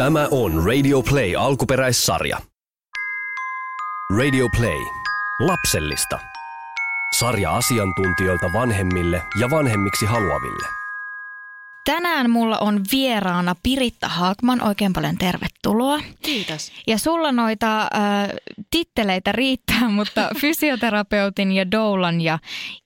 [0.00, 2.38] Tämä on Radio Play alkuperäissarja.
[4.18, 4.84] Radio Play.
[5.40, 6.18] Lapsellista.
[7.18, 10.79] Sarja asiantuntijoilta vanhemmille ja vanhemmiksi haluaville.
[11.84, 14.62] Tänään mulla on vieraana Piritta Haakman.
[14.62, 16.00] Oikein paljon tervetuloa.
[16.22, 16.72] Kiitos.
[16.86, 17.88] Ja sulla noita äh,
[18.70, 22.38] titteleitä riittää, mutta fysioterapeutin ja doulan ja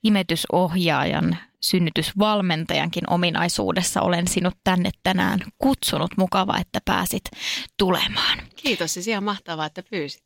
[0.04, 6.10] imetysohjaajan synnytysvalmentajankin ominaisuudessa olen sinut tänne tänään kutsunut.
[6.16, 7.24] Mukava, että pääsit
[7.78, 8.38] tulemaan.
[8.56, 10.22] Kiitos, siis ihan mahtavaa, että pyysit.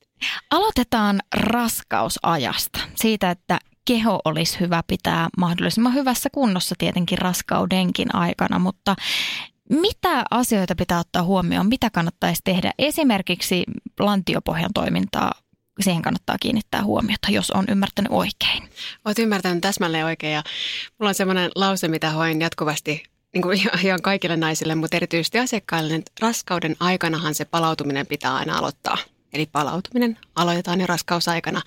[0.50, 2.80] Aloitetaan raskausajasta.
[2.94, 8.96] Siitä, että keho olisi hyvä pitää mahdollisimman hyvässä kunnossa tietenkin raskaudenkin aikana, mutta
[9.70, 12.72] mitä asioita pitää ottaa huomioon, mitä kannattaisi tehdä?
[12.78, 13.64] Esimerkiksi
[14.00, 15.32] lantiopohjan toimintaa
[15.80, 18.68] siihen kannattaa kiinnittää huomiota, jos on ymmärtänyt oikein.
[19.04, 20.42] Olet ymmärtänyt täsmälleen oikein ja
[20.98, 23.02] mulla on semmoinen lause, mitä hoin jatkuvasti
[23.34, 28.58] niin kuin ihan kaikille naisille, mutta erityisesti asiakkaille, että raskauden aikanahan se palautuminen pitää aina
[28.58, 28.98] aloittaa.
[29.32, 31.62] Eli palautuminen aloitetaan jo raskausaikana.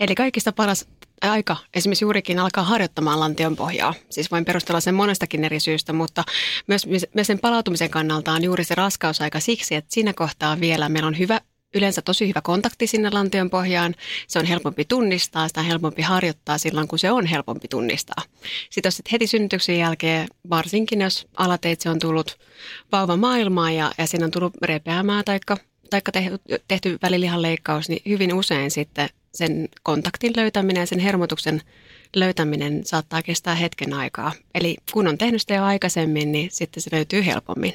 [0.00, 0.86] Eli kaikista paras
[1.20, 3.94] aika esimerkiksi juurikin alkaa harjoittamaan lantion pohjaa.
[4.10, 6.24] Siis voin perustella sen monestakin eri syystä, mutta
[6.66, 11.06] myös, myös sen palautumisen kannalta on juuri se raskausaika siksi, että siinä kohtaa vielä meillä
[11.06, 11.40] on hyvä
[11.74, 13.94] yleensä tosi hyvä kontakti sinne lantion pohjaan.
[14.28, 18.22] Se on helpompi tunnistaa, sitä on helpompi harjoittaa silloin, kun se on helpompi tunnistaa.
[18.70, 22.38] Sitten jos heti synnytyksen jälkeen, varsinkin jos alateitse on tullut
[22.92, 25.40] vauva maailmaan ja, ja siinä on tullut repeämää tai
[25.90, 26.12] taikka
[26.68, 31.62] tehty välilihan leikkaus, niin hyvin usein sitten sen kontaktin löytäminen ja sen hermotuksen
[32.16, 34.32] löytäminen saattaa kestää hetken aikaa.
[34.54, 37.74] Eli kun on tehnyt sitä jo aikaisemmin, niin sitten se löytyy helpommin.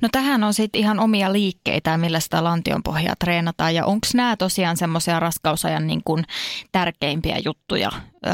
[0.00, 3.74] No tähän on sitten ihan omia liikkeitä, millä sitä lantion pohjaa treenataan.
[3.74, 6.24] Ja onko nämä tosiaan semmoisia raskausajan niin kuin
[6.72, 7.92] tärkeimpiä juttuja,
[8.26, 8.32] öö,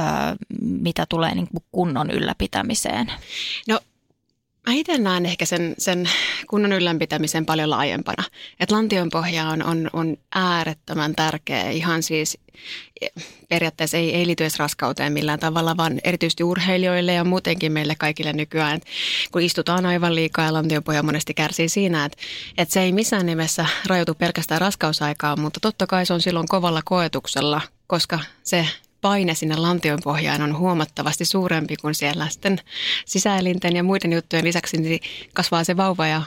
[0.61, 3.13] mitä tulee niin kuin kunnon ylläpitämiseen?
[3.69, 3.81] No
[4.67, 6.09] Mä itse näen ehkä sen, sen
[6.47, 8.25] kunnon ylläpitämisen paljon laajempana.
[8.61, 11.71] Että lantion pohja on, on, on äärettömän tärkeä.
[11.71, 12.39] Ihan siis
[13.49, 18.33] periaatteessa ei, ei liity edes raskauteen millään tavalla, vaan erityisesti urheilijoille ja muutenkin meille kaikille
[18.33, 18.81] nykyään.
[19.33, 22.19] Kun istutaan aivan liikaa ja lantion pohja monesti kärsii siinä, että,
[22.59, 26.83] että se ei missään nimessä rajoitu pelkästään raskausaikaan, mutta totta kai se on silloin kovalla
[26.85, 28.67] koetuksella, koska se
[29.01, 32.59] paine sinne lantion pohjaan on huomattavasti suurempi kuin siellä sitten
[33.05, 35.01] sisäelinten ja muiden juttujen lisäksi niin
[35.35, 36.23] kasvaa se vauva ja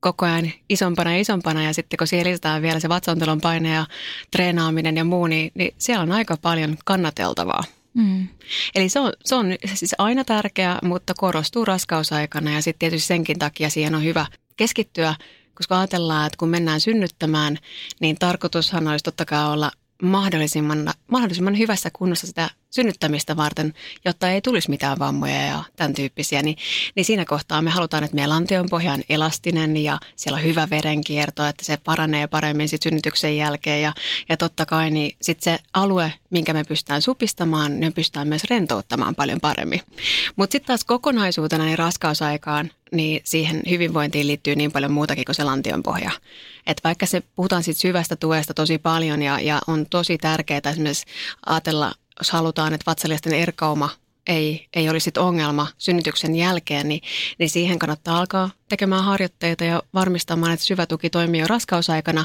[0.00, 3.86] koko ajan isompana ja isompana ja sitten kun siihen lisätään vielä se vatsantelon paine ja
[4.30, 7.64] treenaaminen ja muu, niin, niin siellä on aika paljon kannateltavaa.
[7.94, 8.28] Mm.
[8.74, 13.38] Eli se on, se on siis aina tärkeä, mutta korostuu raskausaikana ja sitten tietysti senkin
[13.38, 14.26] takia siihen on hyvä
[14.56, 15.14] keskittyä,
[15.54, 17.58] koska ajatellaan, että kun mennään synnyttämään,
[18.00, 19.70] niin tarkoitushan olisi totta kai olla
[20.02, 23.74] mahdollisimman, mahdollisimman hyvässä kunnossa sitä synnyttämistä varten,
[24.04, 26.56] jotta ei tulisi mitään vammoja ja tämän tyyppisiä, niin,
[26.96, 30.70] niin siinä kohtaa me halutaan, että meidän lantion pohja on elastinen ja siellä on hyvä
[30.70, 33.92] verenkierto, että se paranee paremmin sit synnytyksen jälkeen ja,
[34.28, 38.44] ja totta kai niin sit se alue, minkä me pystytään supistamaan, niin me pystytään myös
[38.44, 39.80] rentouttamaan paljon paremmin.
[40.36, 45.44] Mutta sitten taas kokonaisuutena niin raskausaikaan, niin siihen hyvinvointiin liittyy niin paljon muutakin kuin se
[45.44, 46.10] lantion pohja.
[46.66, 51.06] Et vaikka se puhutaan siitä syvästä tuesta tosi paljon ja, ja on tosi tärkeää esimerkiksi
[51.46, 53.90] ajatella jos halutaan, että vatsaliasten erkauma
[54.26, 57.00] ei, ei olisi ongelma synnytyksen jälkeen, niin,
[57.38, 62.24] niin siihen kannattaa alkaa tekemään harjoitteita ja varmistamaan, että syvä tuki toimii jo raskausaikana.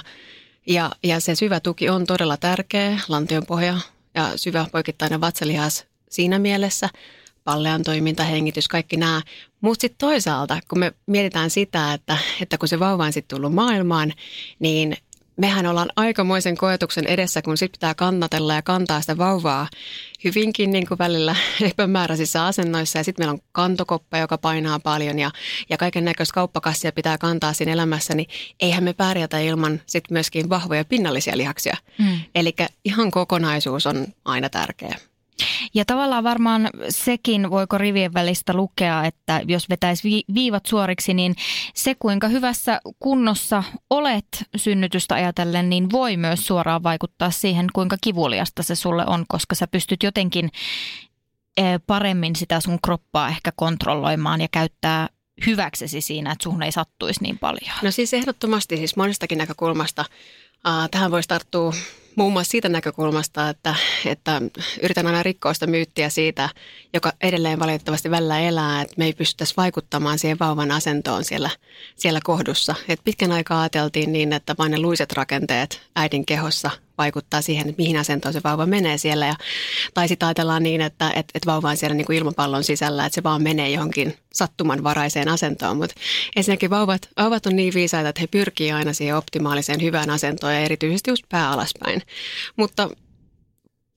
[0.68, 3.78] Ja, ja se syvä tuki on todella tärkeä, lantion pohja
[4.16, 6.90] ja syvä poikittainen vatsalihas siinä mielessä,
[7.44, 9.22] pallean toiminta, hengitys, kaikki nämä.
[9.62, 13.54] Mutta sitten toisaalta, kun me mietitään sitä, että, että kun se vauva on sitten tullut
[13.54, 14.14] maailmaan,
[14.60, 14.98] niin
[15.40, 19.68] mehän ollaan aikamoisen koetuksen edessä, kun sitten pitää kannatella ja kantaa sitä vauvaa
[20.24, 21.36] hyvinkin niin kuin välillä
[21.72, 23.00] epämääräisissä asennoissa.
[23.00, 25.32] Ja sitten meillä on kantokoppa, joka painaa paljon ja,
[25.70, 28.30] ja kaiken näköistä kauppakassia pitää kantaa siinä elämässä, niin
[28.60, 31.78] eihän me pärjätä ilman sitten myöskin vahvoja pinnallisia lihaksia.
[31.98, 32.20] Mm.
[32.36, 34.96] Eli ihan kokonaisuus on aina tärkeä.
[35.74, 41.36] Ja tavallaan varmaan sekin, voiko rivien välistä lukea, että jos vetäisi viivat suoriksi, niin
[41.74, 48.64] se kuinka hyvässä kunnossa olet synnytystä ajatellen, niin voi myös suoraan vaikuttaa siihen, kuinka kivuliasta
[48.64, 50.50] se sulle on, koska sä pystyt jotenkin
[51.58, 55.10] eh, paremmin sitä sun kroppaa ehkä kontrolloimaan ja käyttää
[55.46, 57.76] hyväksesi siinä, että suhun ei sattuisi niin paljon.
[57.82, 60.06] No siis ehdottomasti siis monestakin näkökulmasta.
[60.92, 61.74] Tähän voisi tarttua
[62.20, 63.76] muun muassa siitä näkökulmasta, että,
[64.06, 64.42] että
[64.82, 66.50] yritän aina rikkoa sitä myyttiä siitä,
[66.94, 71.50] joka edelleen valitettavasti välillä elää, että me ei pystyttäisi vaikuttamaan siihen vauvan asentoon siellä,
[71.96, 72.76] siellä kohdussa.
[72.88, 77.82] Et pitkän aikaa ajateltiin niin, että vain ne luiset rakenteet äidin kehossa vaikuttaa siihen, että
[77.82, 79.26] mihin asentoon se vauva menee siellä.
[79.26, 79.36] Ja,
[79.94, 83.16] tai sitten ajatellaan niin, että, että, että vauva on siellä niin kuin ilmapallon sisällä, että
[83.16, 85.78] se vaan menee johonkin sattumanvaraiseen asentoon.
[85.78, 85.96] Mutta
[86.36, 90.60] ensinnäkin vauvat, vauvat on niin viisaita, että he pyrkii aina siihen optimaaliseen hyvään asentoon ja
[90.60, 92.02] erityisesti just pää alaspäin.
[92.56, 92.90] Mutta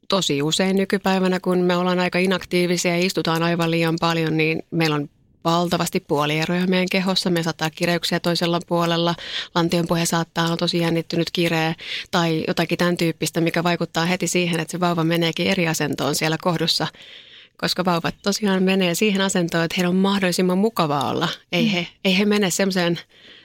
[0.08, 4.96] tosi usein nykypäivänä, kun me ollaan aika inaktiivisia ja istutaan aivan liian paljon, niin meillä
[4.96, 5.08] on
[5.44, 7.30] valtavasti puolieroja meidän kehossa.
[7.30, 9.14] Me saattaa kireyksiä toisella puolella.
[9.54, 11.74] Lantion pohja saattaa olla tosi jännittynyt kireä
[12.10, 16.36] tai jotakin tämän tyyppistä, mikä vaikuttaa heti siihen, että se vauva meneekin eri asentoon siellä
[16.42, 16.86] kohdussa.
[17.56, 21.28] Koska vauvat tosiaan menee siihen asentoon, että heillä on mahdollisimman mukavaa olla.
[21.52, 21.70] Ei, mm.
[21.70, 22.98] he, ei he mene semmoiseen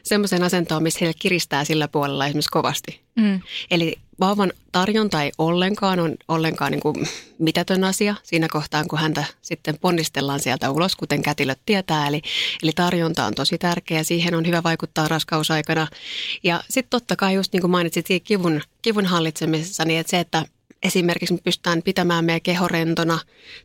[0.04, 3.02] semmoiseen asentoon, missä heille kiristää sillä puolella esimerkiksi kovasti.
[3.16, 3.42] Mm.
[3.72, 7.08] Eli vauvan tarjonta ei ollenkaan on ollenkaan niin kuin
[7.40, 12.08] mitätön asia siinä kohtaa, kun häntä sitten ponnistellaan sieltä ulos, kuten kätilöt tietää.
[12.08, 12.22] Eli,
[12.64, 15.88] eli tarjonta on tosi tärkeä, siihen on hyvä vaikuttaa raskausaikana.
[16.44, 20.46] Ja sitten totta kai just niin kuin mainitsit kivun, kivun hallitsemisessa, niin että se, että
[20.84, 23.20] esimerkiksi me pystytään pitämään meidän keho rentona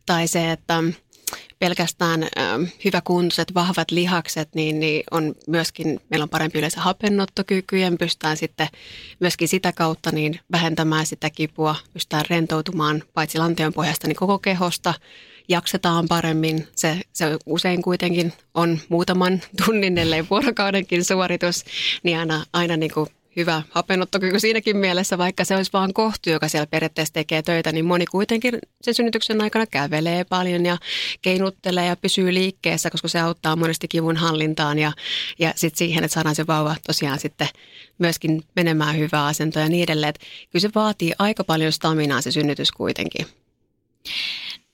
[0.05, 0.83] tai se, että
[1.63, 2.27] pelkästään
[2.85, 8.37] hyvä kuntoiset, vahvat lihakset, niin, niin on myöskin, meillä on parempi yleensä hapennottokyky ja pystytään
[8.37, 8.67] sitten
[9.19, 14.93] myöskin sitä kautta niin vähentämään sitä kipua, pystytään rentoutumaan paitsi lantion pohjasta, niin koko kehosta,
[15.47, 16.67] jaksetaan paremmin.
[16.75, 21.65] Se, se usein kuitenkin on muutaman tunnin, ellei vuorokaudenkin suoritus,
[22.03, 26.47] niin aina, aina niin kuin hyvä hapenottokyky siinäkin mielessä, vaikka se olisi vaan kohtu, joka
[26.47, 30.77] siellä periaatteessa tekee töitä, niin moni kuitenkin sen synnytyksen aikana kävelee paljon ja
[31.21, 34.91] keinuttelee ja pysyy liikkeessä, koska se auttaa monesti kivun hallintaan ja,
[35.39, 37.47] ja sitten siihen, että saadaan se vauva tosiaan sitten
[37.97, 40.09] myöskin menemään hyvää asentoa ja niin edelleen.
[40.09, 43.27] Että kyllä se vaatii aika paljon staminaa se synnytys kuitenkin.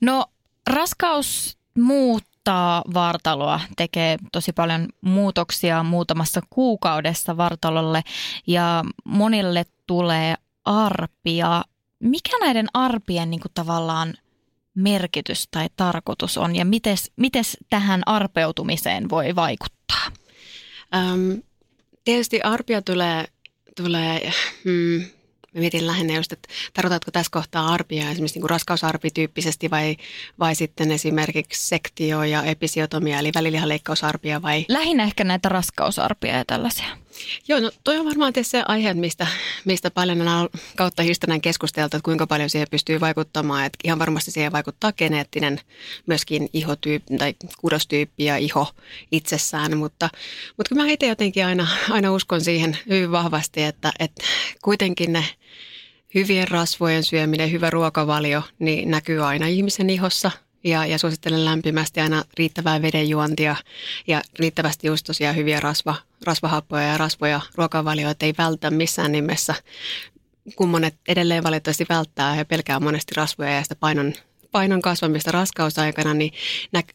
[0.02, 0.26] No
[0.70, 8.04] raskaus muut muuttaa vartaloa, tekee tosi paljon muutoksia muutamassa kuukaudessa vartalolle
[8.48, 10.36] ja monille tulee
[10.66, 11.64] arpia.
[12.00, 14.14] Mikä näiden arpien niin kuin tavallaan
[14.76, 16.66] merkitys tai tarkoitus on ja
[17.16, 20.12] miten tähän arpeutumiseen voi vaikuttaa?
[20.96, 21.32] Ähm,
[22.06, 23.26] tietysti arpia tulee,
[23.76, 24.32] tulee
[24.64, 25.06] hmm,
[25.54, 29.98] Mä mietin lähinnä just, että tarkoitatko tässä kohtaa arpia esimerkiksi niin raskausarpityyppisesti vai,
[30.40, 34.66] vai sitten esimerkiksi sektio- ja episiotomia eli välilihaleikkausaarpia vai?
[34.68, 36.88] Lähinnä ehkä näitä raskausarpia ja tällaisia.
[37.48, 39.28] Joo, no toi on varmaan tietysti se aihe, mistä,
[39.66, 43.66] mistä paljon on kautta historian keskusteltu, että kuinka paljon siihen pystyy vaikuttamaan.
[43.66, 45.60] Että ihan varmasti siihen vaikuttaa geneettinen
[46.06, 48.68] myöskin ihotyyppi tai kudostyyppi ja iho
[49.12, 50.10] itsessään, mutta,
[50.58, 54.24] mutta kyllä mä itse jotenkin aina, aina uskon siihen hyvin vahvasti, että, että
[54.64, 55.26] kuitenkin ne
[56.16, 60.32] hyvien rasvojen syöminen, hyvä ruokavalio, niin näkyy aina ihmisen ihossa–
[60.64, 63.56] ja, ja suosittelen lämpimästi aina riittävää vedenjuontia
[64.08, 65.96] ja riittävästi just tosiaan hyviä rasva,
[66.26, 69.56] rasvahappoja ja rasvoja ruokavalioita ei vältä missään nimessä.
[70.56, 74.14] Kun monet edelleen valitettavasti välttää ja pelkää monesti rasvoja ja sitä painon
[74.52, 76.34] painon kasvamista raskausaikana, niin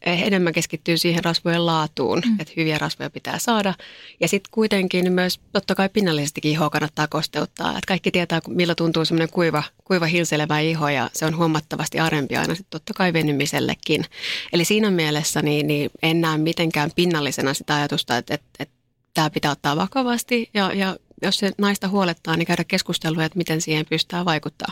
[0.01, 2.39] enemmän keskittyy siihen rasvojen laatuun, mm.
[2.39, 3.73] että hyviä rasvoja pitää saada.
[4.19, 7.69] Ja sitten kuitenkin myös totta kai pinnallisestikin ihoa kannattaa kosteuttaa.
[7.69, 12.35] Että kaikki tietää, millä tuntuu semmoinen kuiva, kuiva hilselevä iho ja se on huomattavasti arempi
[12.35, 14.05] aina sitten totta kai venymisellekin.
[14.53, 18.75] Eli siinä mielessä niin, niin en näe mitenkään pinnallisena sitä ajatusta, että, että, että
[19.13, 23.61] tämä pitää ottaa vakavasti ja, ja jos se naista huolettaa, niin käydä keskustelua, että miten
[23.61, 24.71] siihen pystytään vaikuttaa.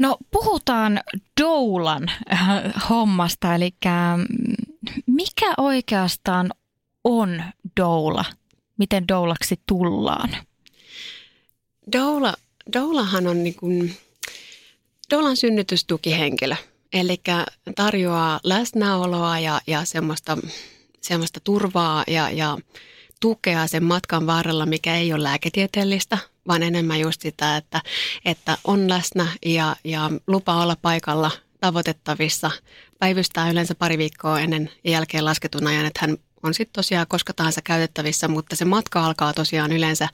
[0.00, 1.00] No puhutaan
[1.40, 2.40] doulan äh,
[2.90, 3.70] hommasta, eli
[4.16, 4.26] mm,
[5.06, 6.50] mikä oikeastaan
[7.04, 7.42] on
[7.76, 8.24] doula?
[8.78, 10.36] Miten doulaksi tullaan?
[11.92, 12.34] Doula,
[12.72, 13.96] doulahan on niin kuin,
[15.10, 16.56] doulan synnytystukihenkilö,
[16.92, 17.20] eli
[17.76, 20.38] tarjoaa läsnäoloa ja, ja semmoista,
[21.00, 22.58] semmoista turvaa ja, ja
[23.20, 27.82] tukea sen matkan varrella, mikä ei ole lääketieteellistä, vaan enemmän just sitä, että,
[28.24, 32.50] että on läsnä ja, ja lupa olla paikalla tavoitettavissa.
[32.98, 37.32] Päivystää yleensä pari viikkoa ennen ja jälkeen lasketun ajan, että hän on sitten tosiaan koska
[37.32, 40.08] tahansa käytettävissä, mutta se matka alkaa tosiaan yleensä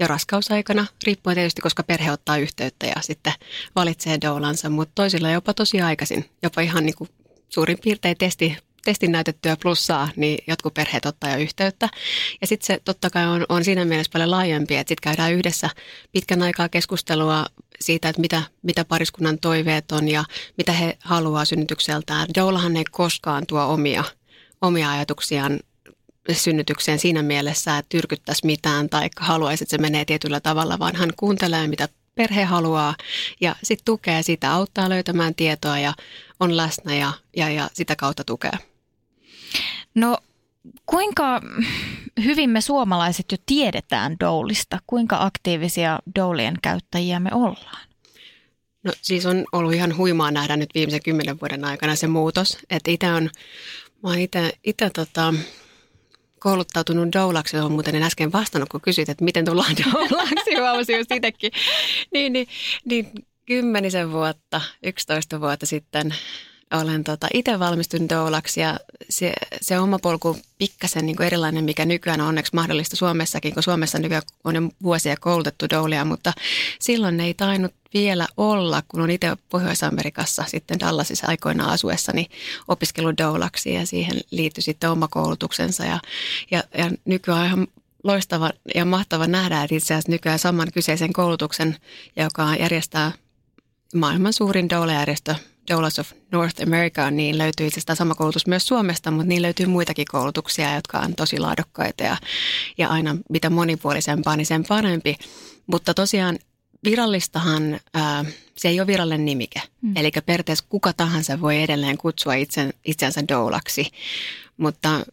[0.00, 3.32] jo raskausaikana, riippuen tietysti, koska perhe ottaa yhteyttä ja sitten
[3.76, 7.10] valitsee doulansa, mutta toisilla jopa tosi aikaisin, jopa ihan niin kuin
[7.48, 11.88] suurin piirtein testi testin näytettyä plussaa, niin jotkut perheet ottaa jo yhteyttä.
[12.40, 15.70] Ja sitten se totta kai on, on siinä mielessä paljon laajempi, että sitten käydään yhdessä
[16.12, 17.46] pitkän aikaa keskustelua
[17.80, 20.24] siitä, että mitä, mitä pariskunnan toiveet on ja
[20.58, 22.28] mitä he haluaa synnytykseltään.
[22.36, 24.04] Joulahan ei koskaan tuo omia,
[24.62, 25.60] omia ajatuksiaan
[26.32, 31.10] synnytykseen siinä mielessä, että tyrkyttäisi mitään tai haluaisi, että se menee tietyllä tavalla, vaan hän
[31.16, 32.94] kuuntelee, mitä perhe haluaa
[33.40, 35.92] ja sitten tukee sitä, auttaa löytämään tietoa ja
[36.40, 38.71] on läsnä ja, ja, ja sitä kautta tukee.
[39.94, 40.18] No
[40.86, 41.40] kuinka
[42.24, 44.78] hyvin me suomalaiset jo tiedetään doulista?
[44.86, 47.88] Kuinka aktiivisia doulien käyttäjiä me ollaan?
[48.84, 52.58] No siis on ollut ihan huimaa nähdä nyt viimeisen kymmenen vuoden aikana se muutos.
[52.70, 53.30] Että itse on,
[54.02, 54.18] mä oon
[54.64, 55.34] itse tota,
[56.38, 61.12] kouluttautunut doulaksi, on muuten en äsken vastannut, kun kysyit, että miten tullaan doulaksi, huomasin just
[61.12, 61.52] itsekin.
[62.12, 62.48] Niin, niin,
[62.84, 63.12] niin
[63.46, 66.14] kymmenisen vuotta, 11 vuotta sitten
[66.72, 71.84] olen tota, itse valmistunut doulaksi ja se, se oma polku on pikkasen niin erilainen, mikä
[71.84, 76.32] nykyään on onneksi mahdollista Suomessakin, kun Suomessa nykyään on jo vuosia koulutettu doulia, mutta
[76.78, 82.26] silloin ei tainnut vielä olla, kun on itse Pohjois-Amerikassa sitten Dallasissa aikoinaan asuessani
[82.68, 86.00] opiskellut doulaksi ja siihen liittyi sitten oma koulutuksensa ja,
[86.50, 87.66] ja, ja nykyään ihan
[88.04, 91.76] loistava ja mahtava nähdä, että itse asiassa nykyään saman kyseisen koulutuksen,
[92.16, 93.12] joka järjestää
[93.94, 95.34] maailman suurin doula-järjestö
[95.70, 99.66] Doulas of North America, niin löytyy itse asiassa sama koulutus myös Suomesta, mutta niin löytyy
[99.66, 102.16] muitakin koulutuksia, jotka on tosi laadukkaita ja,
[102.78, 105.16] ja aina mitä monipuolisempaa, niin sen parempi.
[105.66, 106.38] Mutta tosiaan
[106.84, 108.24] virallistahan, ää,
[108.56, 109.62] se ei ole virallinen nimike.
[109.82, 109.96] Mm.
[109.96, 113.86] Eli periaatteessa kuka tahansa voi edelleen kutsua itsen, itsensä doulaksi,
[114.56, 115.06] mutta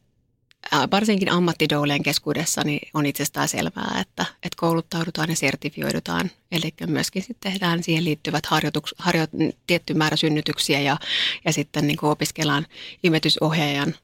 [0.91, 6.31] varsinkin ammattidouleen keskuudessa niin on itsestään selvää, että, että kouluttaudutaan ja sertifioidutaan.
[6.51, 9.27] Eli myöskin sitten tehdään siihen liittyvät harjoituks, harjo,
[9.67, 10.97] tietty määrä synnytyksiä ja,
[11.45, 12.65] ja sitten niin kuin opiskellaan
[13.03, 13.95] imetysohjaajan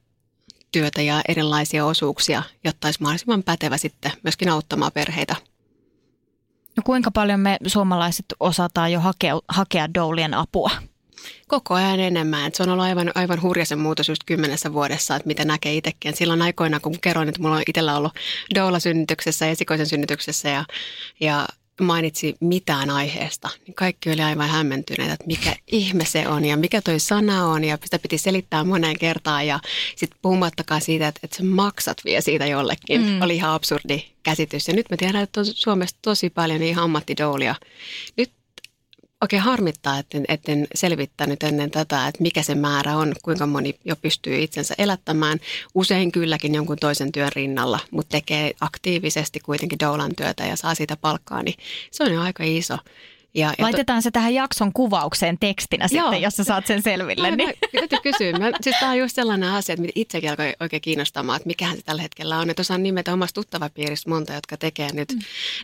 [0.72, 5.36] työtä ja erilaisia osuuksia, jotta olisi mahdollisimman pätevä sitten myöskin auttamaan perheitä.
[6.78, 10.72] No kuinka paljon me suomalaiset osataan jo hakea, hakea doulien apua?
[11.48, 12.48] Koko ajan enemmän.
[12.48, 15.76] Et se on ollut aivan, aivan hurja se muutos just kymmenessä vuodessa, että mitä näkee
[15.76, 16.16] itsekin.
[16.16, 18.14] silloin aikoina, kun kerroin, että mulla on itsellä ollut
[18.56, 20.66] doula-synnytyksessä ja esikoisen synnytyksessä ja,
[21.20, 21.48] ja
[21.82, 26.82] mainitsi mitään aiheesta, niin kaikki oli aivan hämmentyneitä, että mikä ihme se on ja mikä
[26.82, 29.60] toi sana on ja sitä piti selittää moneen kertaan ja
[29.96, 33.02] sitten puhumattakaan siitä, että, että sä maksat vielä siitä jollekin.
[33.02, 33.22] Mm.
[33.22, 37.56] Oli ihan absurdi käsitys ja nyt me tiedän, että on Suomessa tosi paljon niin ammattidoulia.
[38.18, 38.32] Nyt
[39.26, 43.96] oikein harmittaa, etten, etten selvittänyt ennen tätä, että mikä se määrä on, kuinka moni jo
[43.96, 45.40] pystyy itsensä elättämään.
[45.76, 50.98] Usein kylläkin jonkun toisen työn rinnalla, mutta tekee aktiivisesti kuitenkin doulan työtä ja saa siitä
[50.98, 51.56] palkkaa, niin
[51.92, 52.78] se on jo aika iso.
[53.34, 54.02] Ja, ja Laitetaan to...
[54.02, 56.04] se tähän jakson kuvaukseen tekstinä Joo.
[56.04, 57.36] sitten, jos sä saat sen selville.
[57.36, 57.54] Niin.
[57.72, 58.40] Täytyy kysyä.
[58.40, 61.84] Mä, siis tämä on just sellainen asia, että itsekin alkoi oikein kiinnostamaan, että mikähän se
[61.84, 62.50] tällä hetkellä on.
[62.50, 65.20] Että osaan nimetä omasta tuttavapiiristä monta, jotka tekee nyt mm.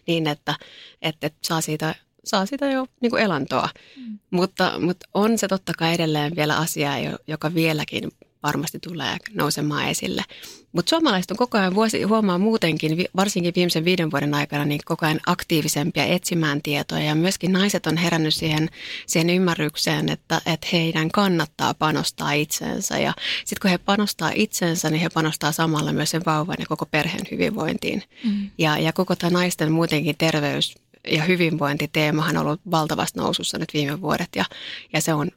[0.07, 0.55] niin, että,
[1.01, 3.69] että, että saa siitä saa sitä jo niin kuin elantoa.
[3.97, 4.19] Mm.
[4.31, 6.91] Mutta, mutta on se totta kai edelleen vielä asia,
[7.27, 8.11] joka vieläkin
[8.43, 10.23] varmasti tulee nousemaan esille.
[10.71, 15.05] Mutta suomalaiset on koko ajan vuosi, huomaa muutenkin, varsinkin viimeisen viiden vuoden aikana, niin koko
[15.05, 17.03] ajan aktiivisempia etsimään tietoja.
[17.03, 18.69] Ja myöskin naiset on herännyt siihen,
[19.05, 22.97] siihen ymmärrykseen, että, että heidän kannattaa panostaa itseensä.
[22.97, 23.13] Ja
[23.45, 27.25] sitten kun he panostaa itseensä, niin he panostaa samalla myös sen vauvan ja koko perheen
[27.31, 28.03] hyvinvointiin.
[28.23, 28.49] Mm.
[28.57, 30.75] Ja, ja koko tämä naisten muutenkin terveys
[31.07, 34.45] ja hyvinvointiteemahan on ollut valtavasti nousussa nyt viime vuodet ja,
[34.93, 35.31] ja se on,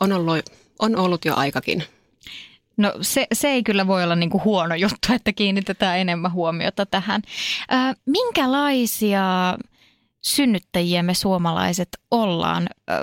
[0.00, 1.84] on, ollut, on ollut jo aikakin.
[2.76, 6.86] No se, se ei kyllä voi olla niin kuin huono juttu, että kiinnitetään enemmän huomiota
[6.86, 7.22] tähän.
[7.72, 7.74] Ö,
[8.06, 9.56] minkälaisia
[10.24, 12.68] synnyttäjiä me suomalaiset ollaan?
[12.90, 12.94] Ö,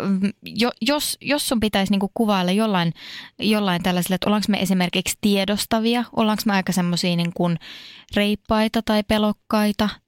[0.44, 2.94] jo, jos, jos sun pitäisi niin kuin kuvailla jollain,
[3.40, 7.60] jollain tällaiselle, että ollaanko me esimerkiksi tiedostavia, ollaanko me aika semmoisia niin
[8.16, 9.90] reippaita tai pelokkaita–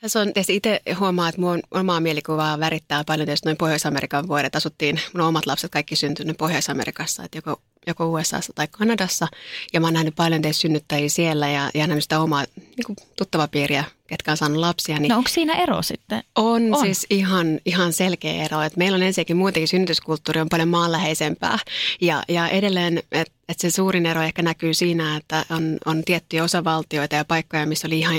[0.00, 4.56] tässä on tietysti itse huomaa, että mun omaa mielikuvaa värittää paljon tietysti noin Pohjois-Amerikan vuodet.
[4.56, 9.28] Asuttiin, mun omat lapset kaikki syntynyt Pohjois-Amerikassa, että joko, joko USAssa tai Kanadassa.
[9.72, 13.48] Ja mä oon nähnyt paljon teistä synnyttäjiä siellä ja, ja nähnyt sitä omaa niin tuttavaa
[13.48, 14.98] piiriä, ketkä on saanut lapsia.
[14.98, 16.22] Niin no onko siinä ero sitten?
[16.34, 16.80] On, on.
[16.80, 18.62] siis ihan, ihan selkeä ero.
[18.62, 21.58] Että meillä on ensinnäkin muutenkin synnytyskulttuuri on paljon maanläheisempää.
[22.00, 26.44] Ja, ja edelleen, että et se suurin ero ehkä näkyy siinä, että on, on tiettyjä
[26.44, 28.16] osavaltioita ja paikkoja, missä oli ihan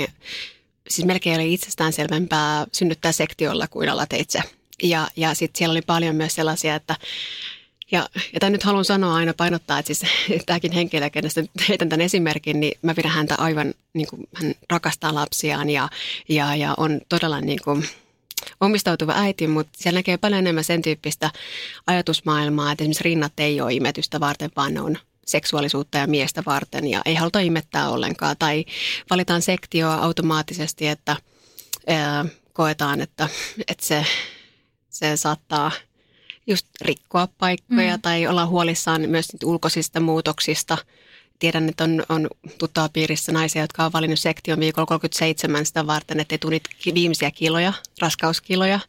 [0.90, 4.42] siis melkein oli itsestäänselvempää synnyttää sektiolla kuin alateitse.
[4.82, 6.96] Ja, ja sitten siellä oli paljon myös sellaisia, että
[7.90, 10.12] ja, ja tämän nyt haluan sanoa aina painottaa, että siis
[10.46, 15.14] tämäkin henkilö, kenestä heitän tämän esimerkin, niin mä pidän häntä aivan, niin kuin, hän rakastaa
[15.14, 15.88] lapsiaan ja,
[16.28, 17.88] ja, ja on todella niin kuin,
[18.60, 21.30] omistautuva äiti, mutta siellä näkee paljon enemmän sen tyyppistä
[21.86, 26.86] ajatusmaailmaa, että esimerkiksi rinnat ei ole imetystä varten, vaan ne on seksuaalisuutta ja miestä varten
[26.86, 28.36] ja ei haluta imettää ollenkaan.
[28.38, 28.64] Tai
[29.10, 31.16] valitaan sektio automaattisesti, että
[31.86, 33.28] ää, koetaan, että,
[33.68, 34.06] että se,
[34.90, 35.70] se saattaa
[36.46, 38.02] just rikkoa paikkoja mm.
[38.02, 40.78] tai olla huolissaan myös ulkoisista muutoksista.
[41.38, 46.20] Tiedän, että on, on tuttava piirissä naisia, jotka on valinnut sektion viikolla 37 sitä varten,
[46.20, 46.60] että ei tule
[46.94, 48.80] viimeisiä kiloja, raskauskiloja.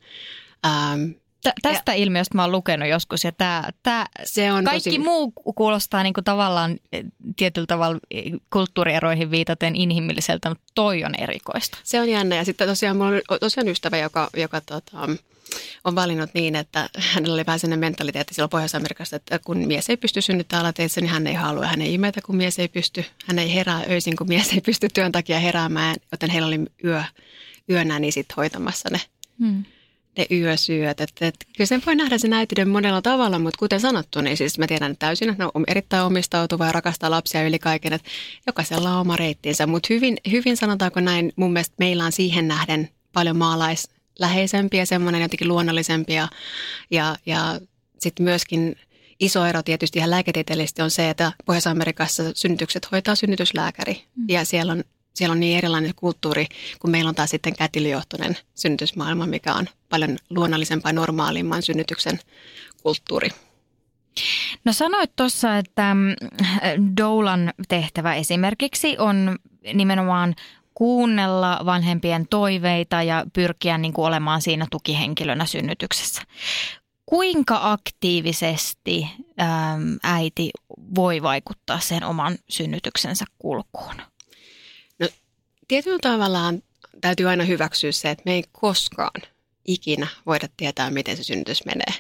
[0.66, 1.12] Ähm,
[1.44, 5.00] Tä, tästä ja, ilmiöstä mä oon lukenut joskus ja tää, tää, se on kaikki tosi...
[5.00, 7.04] muu kuulostaa niinku tavallaan eh,
[7.36, 11.78] tietyllä tavalla eh, kulttuurieroihin viitaten inhimilliseltä, mutta toi on erikoista.
[11.84, 15.08] Se on jännä ja sitten tosiaan mulla on tosiaan ystävä, joka, joka tota,
[15.84, 19.98] on valinnut niin, että hänellä oli vähän sellainen mentaliteetti silloin Pohjois-Amerikassa, että kun mies ei
[19.98, 21.66] pysty synnyttämään alateitse, niin hän ei halua.
[21.66, 23.06] Hän ei imetä, kun mies ei pysty.
[23.26, 27.04] Hän ei herää öisin, kun mies ei pysty työn takia heräämään, joten heillä oli yö,
[27.70, 29.02] yönä niin sitten hoitamassa ne,
[29.40, 29.64] hmm.
[30.18, 31.02] Ne yösyöt.
[31.02, 34.60] Et, et, kyllä sen voi nähdä sen äitiyden monella tavalla, mutta kuten sanottu, niin siis
[34.60, 38.10] mä tiedän täysin, että on erittäin omistautuva ja rakastaa lapsia yli kaiken, että
[38.48, 39.68] jokaisella on oma reittinsä.
[39.68, 43.90] Mutta hyvin, hyvin sanotaanko näin, mun mielestä meillä on siihen nähden paljon maalais
[44.20, 46.28] läheisempi ja semmoinen jotenkin luonnollisempi ja,
[46.92, 47.60] ja, ja
[48.00, 48.76] sitten myöskin
[49.20, 54.26] iso ero tietysti ihan lääketieteellisesti on se, että Pohjois-Amerikassa synnytykset hoitaa synnytyslääkäri mm.
[54.30, 54.84] ja siellä on,
[55.20, 56.46] siellä on niin erilainen kulttuuri,
[56.80, 62.20] kun meillä on taas sitten kätilöjohtoinen synnytysmaailma, mikä on paljon luonnollisempaa normaalimman synnytyksen
[62.84, 63.30] kulttuuri.
[64.66, 66.16] No sanoit tuossa, että mm,
[66.98, 69.40] doulan tehtävä esimerkiksi on
[69.74, 70.36] nimenomaan
[70.74, 76.22] kuunnella vanhempien toiveita ja pyrkiä niin kuin olemaan siinä tukihenkilönä synnytyksessä.
[77.06, 79.08] Kuinka aktiivisesti
[80.04, 80.50] äiti
[80.96, 83.96] voi vaikuttaa sen oman synnytyksensä kulkuun?
[85.70, 86.64] Tietyllä tavallaan
[87.02, 89.22] täytyy aina hyväksyä se, että me ei koskaan
[89.66, 91.94] ikinä voida tietää, miten se synnytys menee.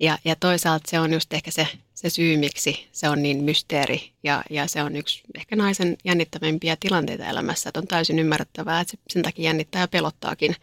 [0.00, 4.12] Ja, ja toisaalta se on just ehkä se, se syy, miksi se on niin mysteeri
[4.22, 8.90] ja, ja se on yksi ehkä naisen jännittävimpiä tilanteita elämässä, että on täysin ymmärrettävää, että
[8.90, 10.56] se sen takia jännittää ja pelottaakin.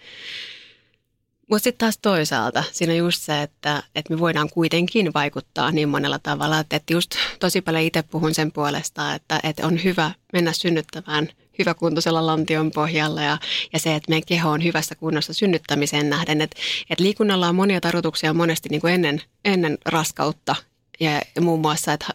[1.50, 5.90] Mutta sitten taas toisaalta siinä on just se, että, että me voidaan kuitenkin vaikuttaa niin
[5.90, 10.12] monella tavalla, että, että just tosi paljon itse puhun sen puolesta, että, että on hyvä
[10.34, 13.38] mennä synnyttämään– hyväkuntoisella lantion pohjalla ja,
[13.74, 16.42] ja se, että meidän keho on hyvässä kunnossa synnyttämiseen nähden.
[16.42, 16.58] Että,
[16.90, 20.56] että liikunnalla on monia tarkoituksia monesti niin kuin ennen, ennen raskautta
[21.00, 22.08] ja muun muassa, että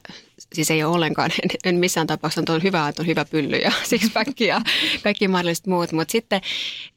[0.52, 3.73] siis ei ole ollenkaan, en, en missään tapauksessa on hyvä, että on hyvä pylly ja
[3.90, 4.61] sixpack ja
[5.02, 6.40] kaikki mahdolliset muut, mutta sitten,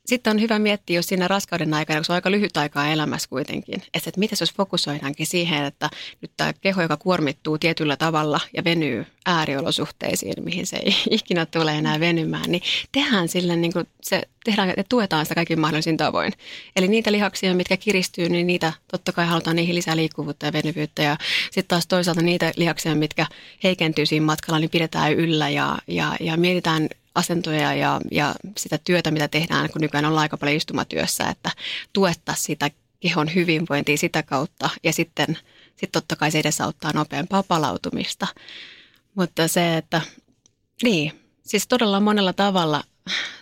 [0.06, 3.30] sitten on hyvä miettiä jos siinä raskauden aikana, kun se on aika lyhyt aikaa elämässä
[3.30, 5.90] kuitenkin, että, että miten jos fokusoidaankin siihen, että
[6.22, 11.78] nyt tämä keho, joka kuormittuu tietyllä tavalla ja venyy ääriolosuhteisiin, mihin se ei ikinä tule
[11.78, 16.34] enää venymään, niin tehdään sille niin kuin se, tehdään, että tuetaan sitä kaikin mahdollisin tavoin.
[16.76, 21.04] Eli niitä lihaksia, mitkä kiristyy, niin niitä totta kai halutaan niihin lisää liikkuvuutta ja venyvyyttä
[21.04, 23.26] ja sitten taas toisaalta niitä lihaksia, mitkä
[23.64, 29.12] heikentyy siinä matkalla, niin pidetään yllä ja, ja, ja mietitään asentoja ja, ja sitä työtä,
[29.12, 31.52] mitä tehdään, kun nykyään ollaan aika paljon istumatyössä, että
[31.94, 35.38] tuetta sitä kehon hyvinvointia sitä kautta ja sitten
[35.76, 38.28] sit totta kai se edesauttaa nopeampaa palautumista.
[39.16, 40.02] Mutta se, että
[40.84, 41.12] niin,
[41.44, 42.84] siis todella monella tavalla,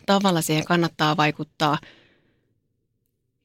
[0.05, 1.77] tavalla siihen kannattaa vaikuttaa.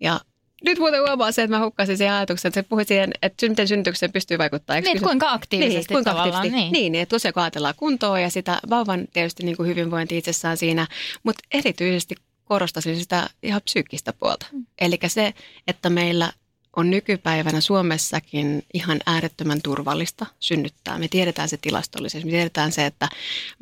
[0.00, 0.20] Ja
[0.64, 3.68] nyt muuten huomaa se, että mä hukkasin sen ajatuksen, että se puhui siihen, että miten
[3.68, 4.84] synnytykseen pystyy vaikuttamaan.
[4.84, 6.36] Niin, kuinka aktiivisesti niin, kuinka tavallaan.
[6.36, 6.92] Aktiivisesti, niin.
[6.92, 10.86] niin, että tosiaan kun ajatellaan kuntoa ja sitä vauvan tietysti niin kuin hyvinvointi itsessään siinä,
[11.22, 14.46] mutta erityisesti korostaisin sitä ihan psyykkistä puolta.
[14.52, 14.66] Mm.
[14.80, 15.34] Eli se,
[15.66, 16.32] että meillä
[16.76, 20.98] on nykypäivänä Suomessakin ihan äärettömän turvallista synnyttää.
[20.98, 22.26] Me tiedetään se tilastollisesti.
[22.26, 23.08] Me tiedetään se, että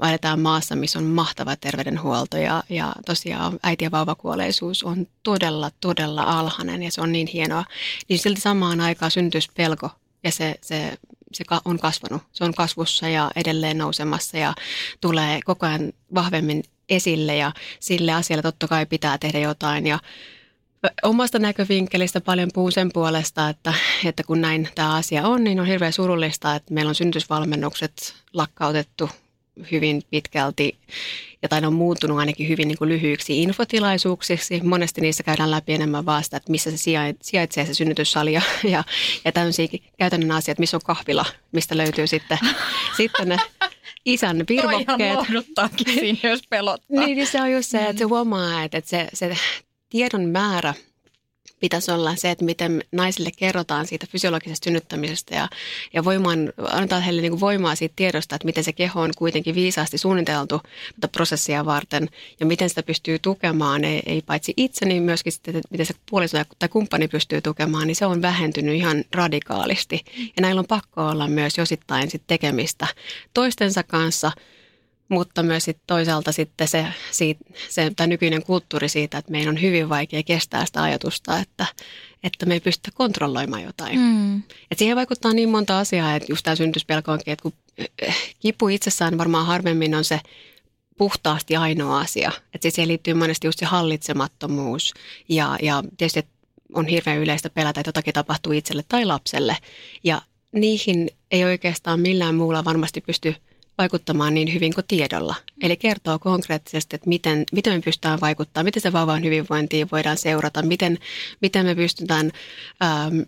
[0.08, 6.22] eletään maassa, missä on mahtava terveydenhuolto ja, ja tosiaan äiti- ja vauvakuolleisuus on todella, todella
[6.22, 7.64] alhainen ja se on niin hienoa.
[8.08, 9.90] Niin silti samaan aikaan syntyspelko
[10.24, 10.98] ja se, se,
[11.32, 12.22] se on kasvanut.
[12.32, 14.54] Se on kasvussa ja edelleen nousemassa ja
[15.00, 19.98] tulee koko ajan vahvemmin esille ja sille asialle totta kai pitää tehdä jotain ja
[21.02, 25.66] omasta näkövinkkelistä paljon puhun sen puolesta, että, että kun näin tämä asia on, niin on
[25.66, 29.10] hirveän surullista, että meillä on synnytysvalmennukset lakkautettu
[29.72, 30.78] hyvin pitkälti
[31.42, 34.60] ja tai ne on muuttunut ainakin hyvin niin kuin lyhyiksi infotilaisuuksiksi.
[34.62, 36.76] Monesti niissä käydään läpi enemmän vaan sitä, että missä se
[37.22, 38.84] sijaitsee se synnytyssali ja, ja,
[39.24, 39.68] ja tämmöisiä
[39.98, 42.38] käytännön asiat, missä on kahvila, mistä löytyy sitten,
[42.96, 43.36] sitten ne
[44.04, 45.18] isän virvokkeet.
[45.54, 47.04] Toi siinä, jos pelottaa.
[47.04, 49.36] Niin, niin se on just se, että se huomaa, että, että se, se
[49.94, 50.74] tiedon määrä
[51.60, 55.48] pitäisi olla se, että miten naisille kerrotaan siitä fysiologisesta synnyttämisestä ja,
[55.92, 59.98] ja voimaan, annetaan heille niin voimaa siitä tiedosta, että miten se keho on kuitenkin viisaasti
[59.98, 60.60] suunniteltu
[60.94, 62.08] tätä prosessia varten
[62.40, 65.94] ja miten sitä pystyy tukemaan, ei, ei paitsi itse, niin myöskin sitten, että miten se
[66.10, 70.04] puoliso tai kumppani pystyy tukemaan, niin se on vähentynyt ihan radikaalisti.
[70.36, 72.86] Ja näillä on pakko olla myös josittain sit tekemistä
[73.34, 74.32] toistensa kanssa–
[75.14, 79.62] mutta myös sit toisaalta sitten se, siitä, se tämä nykyinen kulttuuri siitä, että meidän on
[79.62, 81.66] hyvin vaikea kestää sitä ajatusta, että,
[82.22, 83.98] että me ei pystytä kontrolloimaan jotain.
[83.98, 84.36] Mm.
[84.70, 87.52] Et siihen vaikuttaa niin monta asiaa, että just tämä syntyspelko onkin, että kun
[88.02, 90.20] eh, kipu itsessään varmaan harvemmin on se
[90.98, 92.32] puhtaasti ainoa asia.
[92.54, 94.94] Että siihen liittyy monesti just se hallitsemattomuus
[95.28, 96.34] ja, ja tietysti, että
[96.74, 99.56] on hirveän yleistä pelätä, että jotakin tapahtuu itselle tai lapselle.
[100.04, 100.22] Ja
[100.52, 103.34] niihin ei oikeastaan millään muulla varmasti pysty
[103.78, 105.34] vaikuttamaan niin hyvin kuin tiedolla.
[105.62, 110.62] Eli kertoo konkreettisesti, että miten, miten me pystytään vaikuttamaan, miten se vauvan hyvinvointiin voidaan seurata,
[110.62, 110.98] miten,
[111.40, 112.30] miten me pystytään
[112.82, 113.20] ähm,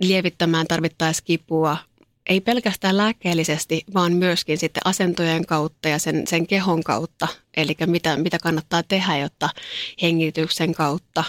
[0.00, 1.76] lievittämään tarvittaessa kipua,
[2.28, 7.28] ei pelkästään lääkkeellisesti, vaan myöskin sitten asentojen kautta ja sen, sen kehon kautta.
[7.56, 9.48] Eli mitä, mitä kannattaa tehdä, jotta
[10.02, 11.24] hengityksen kautta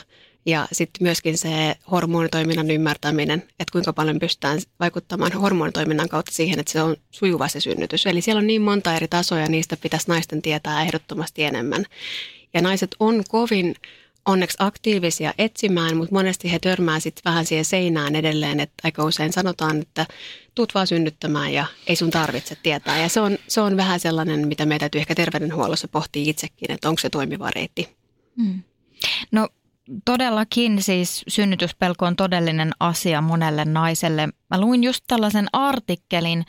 [0.46, 6.72] ja sitten myöskin se hormonitoiminnan ymmärtäminen, että kuinka paljon pystytään vaikuttamaan hormonitoiminnan kautta siihen, että
[6.72, 8.06] se on sujuva se synnytys.
[8.06, 11.86] Eli siellä on niin monta eri tasoja, niistä pitäisi naisten tietää ehdottomasti enemmän.
[12.54, 13.76] Ja naiset on kovin
[14.26, 19.34] onneksi aktiivisia etsimään, mutta monesti he törmää sitten vähän siihen seinään edelleen, että aika usein
[19.34, 20.06] sanotaan, että
[20.56, 23.02] tuut vaan synnyttämään ja ei sun tarvitse tietää.
[23.02, 26.90] Ja se on, se on vähän sellainen, mitä meidän täytyy ehkä terveydenhuollossa pohtia itsekin, että
[26.90, 27.90] onko se toimiva reitti.
[28.38, 28.64] Hmm.
[29.32, 29.50] No
[30.06, 34.30] todellakin siis synnytyspelko on todellinen asia monelle naiselle.
[34.50, 36.46] Mä luin just tällaisen artikkelin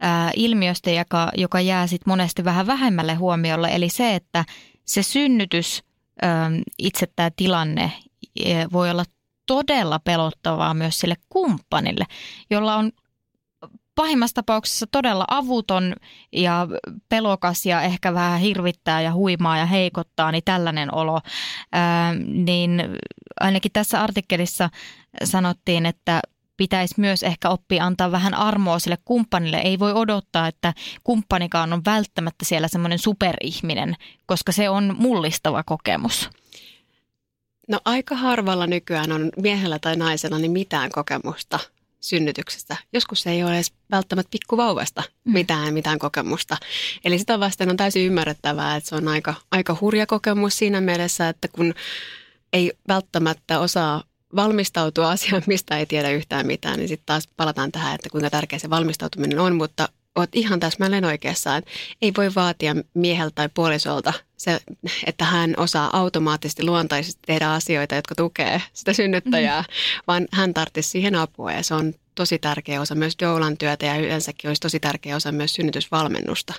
[0.00, 4.44] ää, ilmiöstä, joka, joka jää sit monesti vähän vähemmälle huomiolle, eli se, että
[4.84, 5.82] se synnytys,
[6.22, 7.92] ää, itse tämä tilanne
[8.72, 9.04] voi olla
[9.46, 12.04] todella pelottavaa myös sille kumppanille,
[12.50, 12.92] jolla on
[13.98, 15.94] pahimmassa tapauksessa todella avuton
[16.32, 16.68] ja
[17.08, 21.20] pelokas ja ehkä vähän hirvittää ja huimaa ja heikottaa, niin tällainen olo.
[21.72, 22.82] Ää, niin
[23.40, 24.70] ainakin tässä artikkelissa
[25.24, 26.20] sanottiin, että
[26.56, 29.56] pitäisi myös ehkä oppia antaa vähän armoa sille kumppanille.
[29.56, 36.30] Ei voi odottaa, että kumppanikaan on välttämättä siellä semmoinen superihminen, koska se on mullistava kokemus.
[37.68, 41.58] No aika harvalla nykyään on miehellä tai naisella niin mitään kokemusta
[42.00, 42.76] synnytyksestä.
[42.92, 45.32] Joskus ei ole edes välttämättä pikkuvauvasta mm.
[45.32, 46.56] mitään, mitään kokemusta.
[47.04, 51.28] Eli sitä vasten on täysin ymmärrettävää, että se on aika, aika hurja kokemus siinä mielessä,
[51.28, 51.74] että kun
[52.52, 54.04] ei välttämättä osaa
[54.36, 58.58] valmistautua asiaan, mistä ei tiedä yhtään mitään, niin sitten taas palataan tähän, että kuinka tärkeä
[58.58, 61.70] se valmistautuminen on, mutta oot ihan täsmälleen oikeassa, että
[62.02, 64.60] ei voi vaatia mieheltä tai puolisolta se,
[65.06, 70.02] että hän osaa automaattisesti luontaisesti tehdä asioita, jotka tukee sitä synnyttäjää, mm-hmm.
[70.06, 73.96] vaan hän tarvitsisi siihen apua ja se on tosi tärkeä osa myös doulan työtä ja
[73.96, 76.54] yleensäkin olisi tosi tärkeä osa myös synnytysvalmennusta.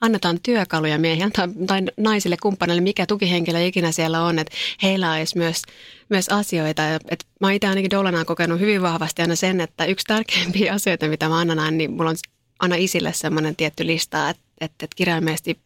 [0.00, 5.38] Annetaan työkaluja miehille tai, tai naisille, kumppaneille, mikä tukihenkilö ikinä siellä on, että heillä olisi
[5.38, 5.62] myös,
[6.08, 6.82] myös asioita.
[6.94, 11.28] Et mä itse ainakin doulana kokenut hyvin vahvasti aina sen, että yksi tärkeimpiä asioita, mitä
[11.28, 12.16] mä annan, niin mulla on
[12.60, 15.60] aina isille semmoinen tietty lista, että, että, että kirjaimellisesti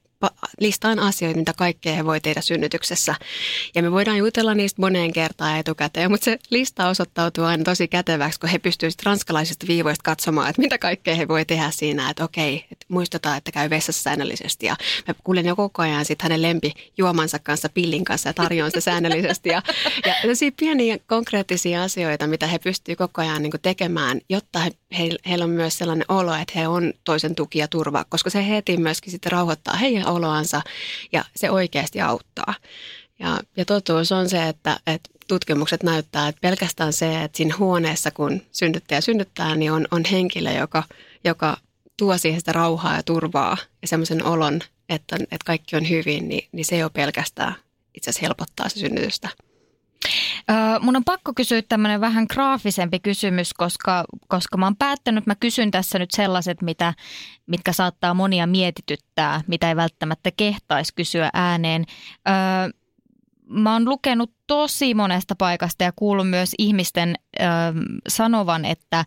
[0.61, 3.15] listaan asioita, mitä kaikkea he voi tehdä synnytyksessä.
[3.75, 8.41] Ja me voidaan jutella niistä moneen kertaan etukäteen, mutta se lista osoittautuu aina tosi käteväksi,
[8.41, 12.67] kun he pystyvät ranskalaisista viivoista katsomaan, että mitä kaikkea he voi tehdä siinä, että okei,
[12.73, 14.67] että muistetaan, että käy vessassa säännöllisesti.
[14.67, 14.77] Ja
[15.09, 18.81] mä kuulen jo koko ajan sitten hänen lempi juomansa kanssa, pillin kanssa ja tarjoan sitä
[18.81, 19.49] säännöllisesti.
[19.49, 19.63] Ja,
[20.07, 25.45] ja pieniä konkreettisia asioita, mitä he pystyvät koko ajan niin tekemään, jotta he, he, heillä
[25.45, 29.11] on myös sellainen olo, että he on toisen tuki ja turva, koska se heti myöskin
[29.11, 30.63] sitten rauhoittaa heidän oloansa
[31.13, 32.55] ja se oikeasti auttaa.
[33.19, 38.11] Ja, ja totuus on se, että, että tutkimukset näyttää, että pelkästään se, että siinä huoneessa,
[38.11, 40.83] kun synnyttäjä synnyttää, niin on, on henkilö, joka,
[41.25, 41.57] joka
[41.97, 46.49] tuo siihen sitä rauhaa ja turvaa ja semmoisen olon, että, että kaikki on hyvin, niin,
[46.53, 47.55] niin se jo pelkästään
[47.95, 49.29] itse asiassa helpottaa se synnytystä.
[50.81, 55.71] Mun on pakko kysyä tämmöinen vähän graafisempi kysymys, koska, koska mä oon päättänyt, mä kysyn
[55.71, 56.95] tässä nyt sellaiset, mitä,
[57.47, 61.85] mitkä saattaa monia mietityttää, mitä ei välttämättä kehtaisi kysyä ääneen.
[62.29, 62.35] Öö,
[63.49, 67.47] mä oon lukenut tosi monesta paikasta ja kuullut myös ihmisten öö,
[68.09, 69.05] sanovan, että,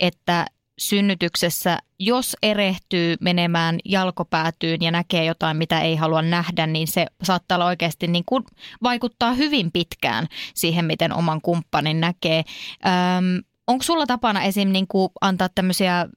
[0.00, 0.46] että
[0.78, 7.56] synnytyksessä, jos erehtyy menemään jalkopäätyyn ja näkee jotain, mitä ei halua nähdä, niin se saattaa
[7.56, 8.44] olla oikeasti niin kuin
[8.82, 12.44] vaikuttaa hyvin pitkään siihen, miten oman kumppanin näkee.
[12.86, 14.68] Öm, onko sulla tapana esim.
[14.68, 16.08] Niin kuin antaa tämmöisiä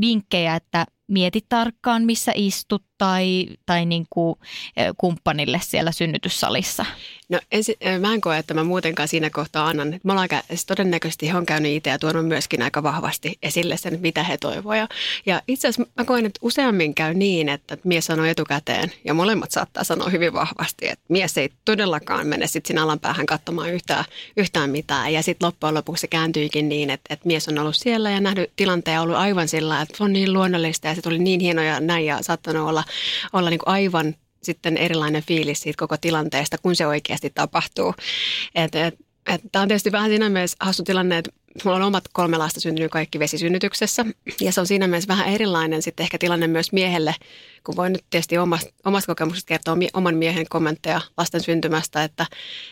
[0.00, 4.38] vinkkejä, että mieti tarkkaan, missä istut tai, tai niin kuin
[4.96, 6.86] kumppanille siellä synnytyssalissa?
[7.28, 10.00] No ensi, mä en koe, että mä muutenkaan siinä kohtaa annan.
[10.04, 13.98] Olen aika, siis todennäköisesti he on käynyt itse ja tuonut myöskin aika vahvasti esille sen,
[14.00, 14.74] mitä he toivoo.
[15.26, 19.50] Ja, itse asiassa mä koen, että useammin käy niin, että mies sanoo etukäteen ja molemmat
[19.50, 24.04] saattaa sanoa hyvin vahvasti, että mies ei todellakaan mene sitten siinä alan päähän katsomaan yhtään,
[24.36, 25.12] yhtään mitään.
[25.12, 28.50] Ja sitten loppujen lopuksi se kääntyykin niin, että, että mies on ollut siellä ja nähnyt
[28.56, 32.18] tilanteen ollut aivan sillä, että on niin luonnollista ja se tuli niin hienoja näin ja
[32.22, 32.84] saattanut olla,
[33.32, 37.94] olla niin kuin aivan sitten erilainen fiilis siitä koko tilanteesta, kun se oikeasti tapahtuu.
[39.52, 41.30] Tämä on tietysti vähän siinä mielessä hassu tilanne, että
[41.64, 44.04] mulla on omat kolme lasta syntynyt kaikki vesisynnytyksessä.
[44.40, 47.14] Ja se on siinä mielessä vähän erilainen sitten ehkä tilanne myös miehelle,
[47.64, 52.26] kun voin nyt tietysti omasta, omasta kokemuksesta kertoa oman miehen kommentteja lasten syntymästä, että,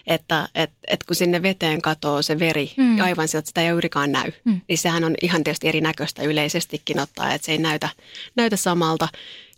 [0.07, 3.01] että et, et kun sinne veteen katoo se veri mm.
[3.01, 4.61] aivan sieltä, sitä ei juurikaan näy, mm.
[4.69, 7.89] niin sehän on ihan tietysti erinäköistä yleisestikin ottaa, että se ei näytä,
[8.37, 9.09] näytä samalta.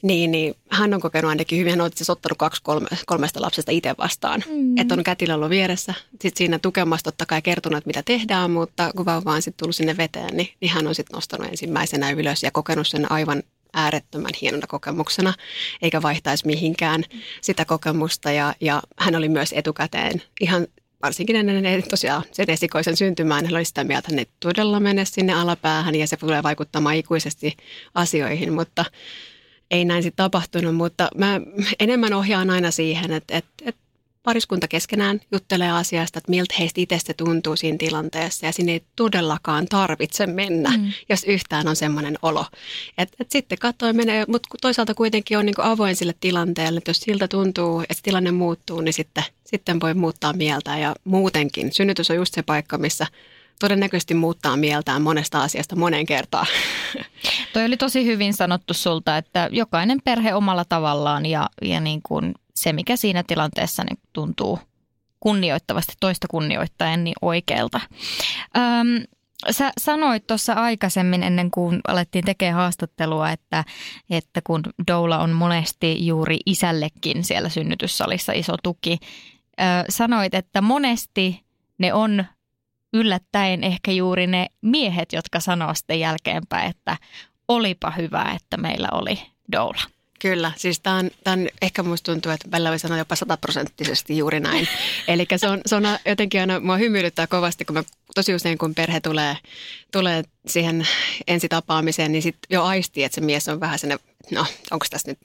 [0.02, 3.72] Niin, niin hän on kokenut ainakin hyvin, hän on siis ottanut kaksi kolme, kolmesta lapsesta
[3.72, 4.44] itse vastaan.
[4.48, 4.78] Mm.
[4.78, 9.06] Että on kätilö ollut vieressä, sitten siinä tukemassa totta kai kertonut, mitä tehdään, mutta kun
[9.06, 12.50] vauva on sitten tullut sinne veteen, niin, niin hän on sitten nostanut ensimmäisenä ylös ja
[12.50, 13.42] kokenut sen aivan
[13.74, 15.35] äärettömän hienona kokemuksena,
[15.83, 17.04] eikä vaihtaisi mihinkään
[17.40, 18.33] sitä kokemusta.
[18.33, 20.66] Ja, ja hän oli myös etukäteen ihan
[21.02, 25.33] varsinkin ennen tosiaan sen esikoisen syntymään, hän oli sitä mieltä, että ne todella mene sinne
[25.33, 27.57] alapäähän ja se tulee vaikuttamaan ikuisesti
[27.94, 28.85] asioihin, mutta
[29.70, 31.40] ei näin sitten tapahtunut, mutta mä
[31.81, 33.88] enemmän ohjaan aina siihen, että, että, että
[34.22, 39.66] pariskunta keskenään juttelee asiasta, että miltä heistä itse tuntuu siinä tilanteessa ja sinne ei todellakaan
[39.66, 40.92] tarvitse mennä, mm.
[41.09, 42.46] jos yhtään on semmoinen olo.
[42.98, 47.00] Et, et sitten katsoo menee, mutta toisaalta kuitenkin on niinku avoin sille tilanteelle, että jos
[47.00, 51.72] siltä tuntuu, että tilanne muuttuu, niin sitten, sitten voi muuttaa mieltä ja muutenkin.
[51.72, 53.07] Synnytys on just se paikka, missä
[53.61, 56.46] todennäköisesti muuttaa mieltään monesta asiasta monen kertaan.
[57.52, 62.35] Toi oli tosi hyvin sanottu sulta, että jokainen perhe omalla tavallaan ja, ja niin kuin
[62.62, 64.58] se, mikä siinä tilanteessa niin tuntuu
[65.20, 67.80] kunnioittavasti toista kunnioittaen niin oikealta.
[68.56, 69.04] Öm,
[69.50, 73.64] Sä sanoit tuossa aikaisemmin ennen kuin alettiin tekemään haastattelua, että,
[74.10, 78.98] että kun Doula on monesti juuri isällekin siellä synnytyssalissa iso tuki.
[79.60, 81.42] Ö, sanoit, että monesti
[81.78, 82.24] ne on
[82.92, 86.96] yllättäen ehkä juuri ne miehet, jotka sanoo sitten jälkeenpäin, että
[87.48, 89.20] olipa hyvä, että meillä oli
[89.52, 89.82] doula.
[90.18, 94.40] Kyllä, siis tämä on, on, ehkä musta tuntuu, että välillä voi sanoa jopa sataprosenttisesti juuri
[94.40, 94.68] näin.
[95.09, 97.83] Eli se on, se on jotenkin aina, mua hymyilyttää kovasti, kun mä
[98.14, 99.37] tosi usein kun perhe tulee,
[99.92, 100.88] tulee siihen
[101.26, 105.18] ensitapaamiseen, niin sitten jo aistii, että se mies on vähän sellainen, no onko tässä nyt,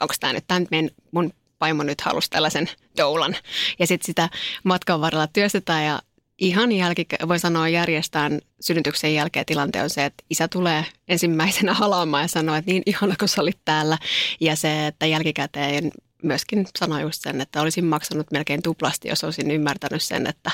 [0.00, 0.66] onko tämä nyt, tämän
[1.12, 3.36] mun vaimo nyt halusi tällaisen doulan.
[3.78, 4.28] Ja sitten sitä
[4.64, 6.02] matkan varrella työstetään ja
[6.40, 12.24] ihan jälkikä, voi sanoa järjestään synnytyksen jälkeen tilanteen on se, että isä tulee ensimmäisenä halaamaan
[12.24, 13.98] ja sanoo, että niin ihana kun sä olit täällä.
[14.40, 15.90] Ja se, että jälkikäteen
[16.22, 20.50] myöskin sanoi just sen, että olisin maksanut melkein tuplasti, jos olisin ymmärtänyt sen, että,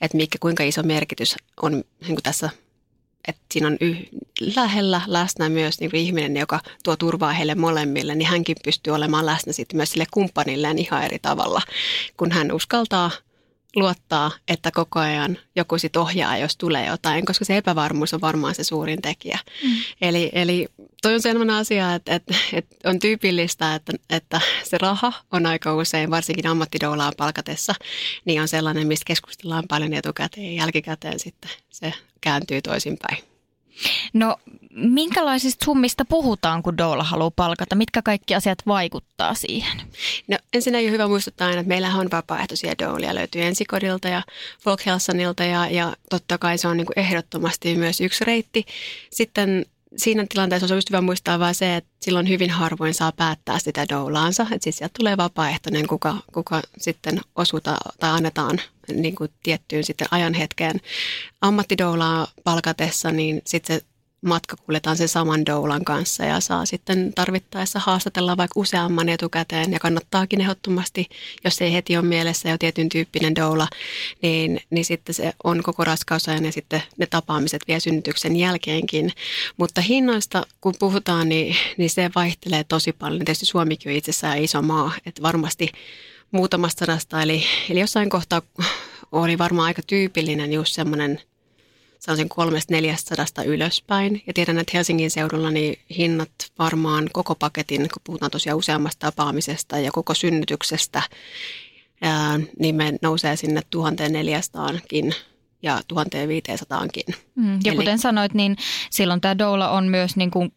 [0.00, 2.50] että mikä, kuinka iso merkitys on niin kuin tässä
[3.28, 4.08] että siinä on yh,
[4.40, 9.26] lähellä läsnä myös niin kuin ihminen, joka tuo turvaa heille molemmille, niin hänkin pystyy olemaan
[9.26, 11.62] läsnä sitten myös sille kumppanilleen ihan eri tavalla,
[12.16, 13.10] kun hän uskaltaa–
[13.78, 18.54] luottaa, että koko ajan joku sit ohjaa, jos tulee jotain, koska se epävarmuus on varmaan
[18.54, 19.38] se suurin tekijä.
[19.62, 19.70] Mm.
[20.00, 20.68] Eli, eli
[21.02, 25.74] toi on sellainen asia, että, että, että on tyypillistä, että, että se raha on aika
[25.74, 27.74] usein, varsinkin ammattidoulaan palkatessa,
[28.24, 33.27] niin on sellainen, mistä keskustellaan paljon etukäteen ja jälkikäteen sitten se kääntyy toisinpäin.
[34.12, 34.36] No
[34.74, 37.74] minkälaisista summista puhutaan, kun Doola haluaa palkata?
[37.74, 39.80] Mitkä kaikki asiat vaikuttaa siihen?
[40.28, 43.14] No ensinnäkin hyvä muistuttaa aina, että meillähän on vapaaehtoisia Doolia.
[43.14, 44.22] Löytyy Ensikodilta ja
[44.60, 48.66] Folkhälsanilta ja, ja totta kai se on niin kuin ehdottomasti myös yksi reitti.
[49.10, 53.86] Sitten siinä tilanteessa on hyvä muistaa vaan se, että silloin hyvin harvoin saa päättää sitä
[53.88, 54.42] doulaansa.
[54.42, 58.60] Että siis sieltä tulee vapaaehtoinen, kuka, kuka sitten osuta tai annetaan
[58.94, 60.80] niin kuin tiettyyn sitten ajan hetkeen
[61.40, 63.86] ammattidoulaa palkatessa, niin sitten se
[64.20, 69.78] matka kuljetaan sen saman doulan kanssa ja saa sitten tarvittaessa haastatella vaikka useamman etukäteen ja
[69.78, 71.06] kannattaakin ehdottomasti,
[71.44, 73.68] jos ei heti ole mielessä jo tietyn tyyppinen doula,
[74.22, 79.12] niin, niin sitten se on koko raskausajan ja sitten ne tapaamiset vielä synnytyksen jälkeenkin.
[79.56, 83.24] Mutta hinnoista kun puhutaan, niin, niin se vaihtelee tosi paljon.
[83.24, 85.72] Tietysti Suomikin on itsessään iso maa, että varmasti
[86.30, 88.42] muutamasta sadasta, eli, eli jossain kohtaa
[89.12, 91.20] oli varmaan aika tyypillinen just semmoinen
[91.98, 94.22] sanoisin kolmesta neljästä ylöspäin.
[94.26, 99.78] Ja tiedän, että Helsingin seudulla niin hinnat varmaan koko paketin, kun puhutaan tosiaan useammasta tapaamisesta
[99.78, 101.02] ja koko synnytyksestä,
[102.02, 105.14] ää, niin me nousee sinne 1400kin
[105.62, 107.14] ja 1500kin.
[107.34, 108.56] Mm, ja Eli, kuten sanoit, niin
[108.90, 110.52] silloin tämä doula on myös niin kuin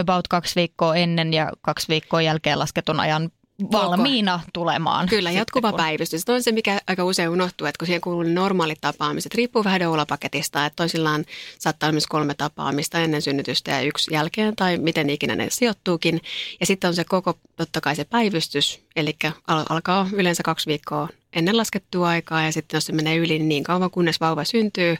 [0.00, 3.30] about kaksi viikkoa ennen ja kaksi viikkoa jälkeen lasketun ajan
[3.72, 5.08] valmiina tulemaan.
[5.08, 5.76] Kyllä, jatkuva kun...
[5.76, 6.22] päivystys.
[6.26, 9.80] Se on se, mikä aika usein unohtuu, että kun siihen kuuluu normaalit tapaamiset, riippuu vähän
[9.80, 11.24] doulapaketista, että toisillaan
[11.58, 16.20] saattaa olla myös kolme tapaamista ennen synnytystä ja yksi jälkeen, tai miten ikinä ne sijoittuukin.
[16.60, 21.56] Ja sitten on se koko, totta kai se päivystys, eli alkaa yleensä kaksi viikkoa ennen
[21.56, 24.96] laskettua aikaa ja sitten jos se menee yli niin, niin kauan kunnes vauva syntyy.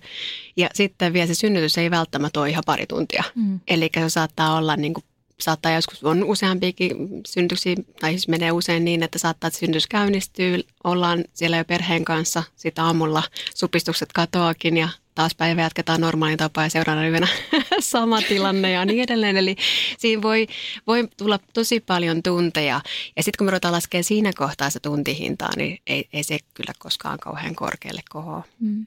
[0.57, 3.25] Ja sitten vielä se synnytys ei välttämättä ole ihan pari tuntia.
[3.35, 3.61] Mm.
[3.69, 5.05] Eli se saattaa olla niin kuin
[5.41, 10.61] saattaa joskus, on useampiakin synnytyksiä, tai siis menee usein niin, että saattaa, että synnytys käynnistyy,
[10.85, 13.23] ollaan siellä jo perheen kanssa, sitä aamulla
[13.55, 17.29] supistukset katoakin ja taas päivä jatketaan normaalin tapaa ja seuraavana yönä
[17.81, 19.37] sama tilanne ja niin edelleen.
[19.37, 19.57] Eli
[19.99, 20.47] siinä voi,
[20.87, 22.81] voi tulla tosi paljon tunteja
[23.17, 26.73] ja sitten kun me ruvetaan laskemaan siinä kohtaa se tuntihintaa, niin ei, ei se kyllä
[26.79, 28.43] koskaan kauhean korkealle kohoa.
[28.61, 28.87] Mm.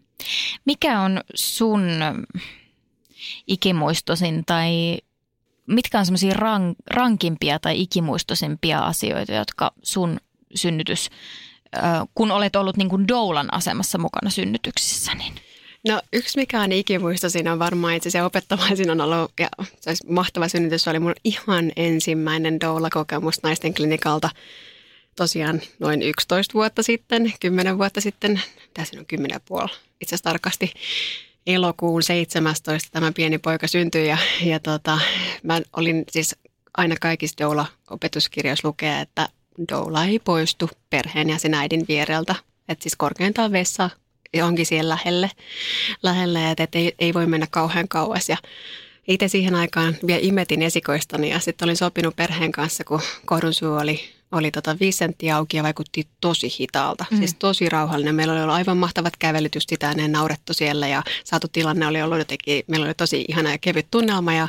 [0.65, 1.81] Mikä on sun
[3.47, 4.97] ikimuistosin tai
[5.67, 10.17] mitkä on semmoisia rank, rankimpia tai ikimuistosimpia asioita, jotka sun
[10.55, 11.09] synnytys,
[12.15, 15.33] kun olet ollut niin kuin doulan asemassa mukana synnytyksissä, niin–
[15.87, 19.49] No yksi mikä on ikimuistosin on varmaan itse se opettamaisin on ollut, ja
[19.79, 24.29] se olisi mahtava synnytys, se oli mun ihan ensimmäinen doula-kokemus naisten klinikalta
[25.15, 28.41] tosiaan noin 11 vuotta sitten, 10 vuotta sitten,
[28.73, 29.69] tässä on 10 ja puoli
[30.01, 30.73] itse asiassa tarkasti
[31.47, 34.99] elokuun 17 tämä pieni poika syntyi ja, ja tota,
[35.43, 36.35] mä olin siis
[36.77, 39.29] aina kaikissa doula-opetuskirjoissa lukea, että
[39.71, 42.35] doula ei poistu perheen ja sen äidin viereltä.
[42.69, 43.89] Että siis korkeintaan vessa
[44.43, 45.31] onkin siellä lähelle,
[46.03, 48.29] lähelle että et ei, ei voi mennä kauhean kauas.
[48.29, 48.37] Ja
[49.07, 53.99] itse siihen aikaan vielä imetin esikoistani ja sitten olin sopinut perheen kanssa, kun kohdun oli
[54.33, 57.05] oli tota viisi senttiä auki ja vaikutti tosi hitaalta.
[57.11, 57.17] Mm.
[57.17, 58.15] Siis tosi rauhallinen.
[58.15, 62.01] Meillä oli ollut aivan mahtavat kävelyt just sitä ennen naurettu siellä ja saatu tilanne oli
[62.01, 64.47] ollut jotenkin, meillä oli tosi ihana ja kevyt tunnelma ja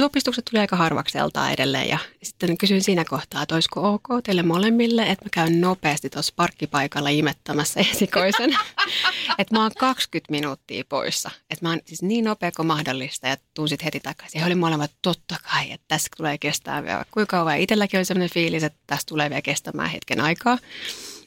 [0.00, 5.02] supistukset tuli aika harvakseltaan edelleen ja sitten kysyin siinä kohtaa, että olisiko ok teille molemmille,
[5.02, 8.50] että mä käyn nopeasti tuossa parkkipaikalla imettämässä esikoisen.
[9.38, 11.30] että mä oon 20 minuuttia poissa.
[11.50, 14.38] Että mä oon siis niin nopea kuin mahdollista ja tuun sitten heti takaisin.
[14.38, 17.58] Ja he oli molemmat totta kai, että tässä tulee kestää vielä kuinka kauan.
[17.58, 20.58] Itselläkin oli sellainen fiilis, että tässä tulee vielä kestämään hetken aikaa.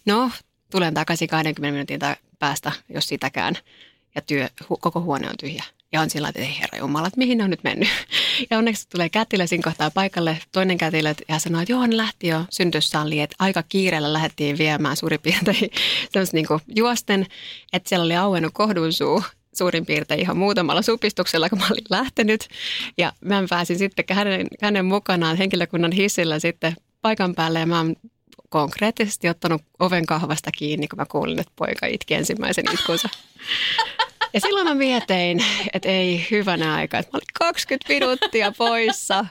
[0.06, 0.32] No,
[0.72, 2.00] tulen takaisin 20 minuutin
[2.40, 3.56] päästä, jos sitäkään.
[4.16, 4.50] Ja työ,
[4.80, 5.64] koko huone on tyhjä.
[5.92, 7.90] Ja on sillä että ei herra Jumala, että mihin ne on nyt mennyt.
[8.50, 12.28] Ja onneksi tulee kätilö siinä kohtaa paikalle, toinen kätilö ja sanoo, että joo, ne lähti
[12.28, 15.70] jo syntyssaliin, että aika kiireellä lähdettiin viemään suurin piirtein
[16.34, 17.28] niin juosten,
[17.74, 19.24] että siellä oli auennut kohdun suu
[19.56, 22.48] suurin piirtein ihan muutamalla supistuksella, kun mä olin lähtenyt.
[22.98, 27.86] Ja mä pääsin sitten hänen, hänen mukanaan henkilökunnan hissillä sitten paikan päälle ja mä
[28.50, 33.10] konkreettisesti ottanut oven kahvasta kiinni, kun mä kuulin, että poika itki ensimmäisen itkunsa.
[34.34, 39.26] Ja silloin mä mietin, että ei hyvänä aika, että mä olin 20 minuuttia poissa.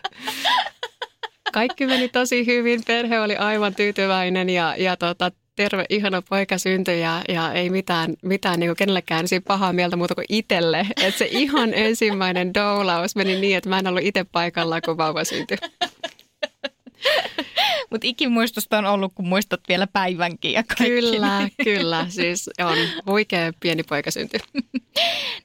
[1.53, 7.01] Kaikki meni tosi hyvin, perhe oli aivan tyytyväinen ja, ja tota, terve, ihana poika syntyi
[7.01, 10.87] ja, ja ei mitään, mitään niin kenellekään siinä pahaa mieltä muuta kuin itselle.
[11.03, 15.25] Että se ihan ensimmäinen doulaus meni niin, että mä en ollut itse paikalla, kun vauva
[15.25, 15.57] syntyi.
[17.91, 20.85] Mutta ikimuistosta on ollut, kun muistat vielä päivänkin ja kaikki.
[20.85, 22.07] Kyllä, kyllä.
[22.09, 24.39] Siis on huikea pieni poika synty.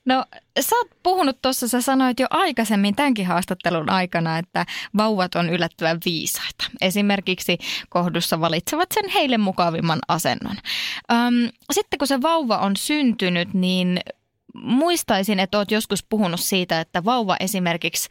[0.05, 0.25] No
[0.59, 4.65] sä oot puhunut tuossa, sä sanoit jo aikaisemmin tämänkin haastattelun aikana, että
[4.97, 6.65] vauvat on yllättävän viisaita.
[6.81, 7.57] Esimerkiksi
[7.89, 10.55] kohdussa valitsevat sen heille mukavimman asennon.
[11.11, 13.99] Öm, sitten kun se vauva on syntynyt, niin
[14.53, 18.09] muistaisin, että oot joskus puhunut siitä, että vauva esimerkiksi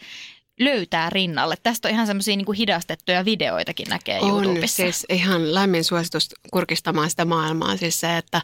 [0.65, 1.55] löytää rinnalle.
[1.63, 4.77] Tästä on ihan semmoisia niin hidastettuja videoitakin näkee on, YouTubessa.
[4.77, 7.77] siis ihan lämmin suositus kurkistamaan sitä maailmaa.
[7.77, 8.43] Siis se, että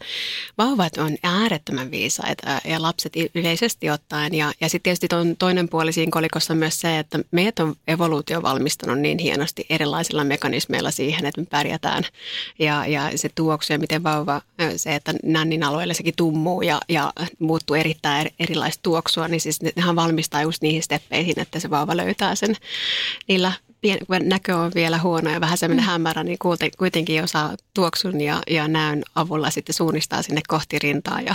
[0.59, 4.35] vauvat on äärettömän viisaita ja lapset yleisesti ottaen.
[4.35, 8.43] Ja, ja sitten tietysti on toinen puoli siinä kolikossa myös se, että meidät on evoluutio
[8.43, 12.05] valmistanut niin hienosti erilaisilla mekanismeilla siihen, että me pärjätään.
[12.59, 14.43] Ja, ja se tuoksu ja miten vauva,
[14.77, 19.97] se, että nännin alueelle sekin tummuu ja, ja muuttuu erittäin erilaista tuoksua, niin siis nehän
[19.97, 22.57] valmistaa just niihin steppeihin, että se vauva löytää sen
[23.29, 25.91] niillä pien, kun näkö on vielä huono ja vähän semmoinen mm.
[25.91, 26.39] hämärä, niin
[26.79, 31.35] kuitenkin osaa tuoksun ja, ja näön avulla sitten suunnistaa sinne kohti rintaa ja,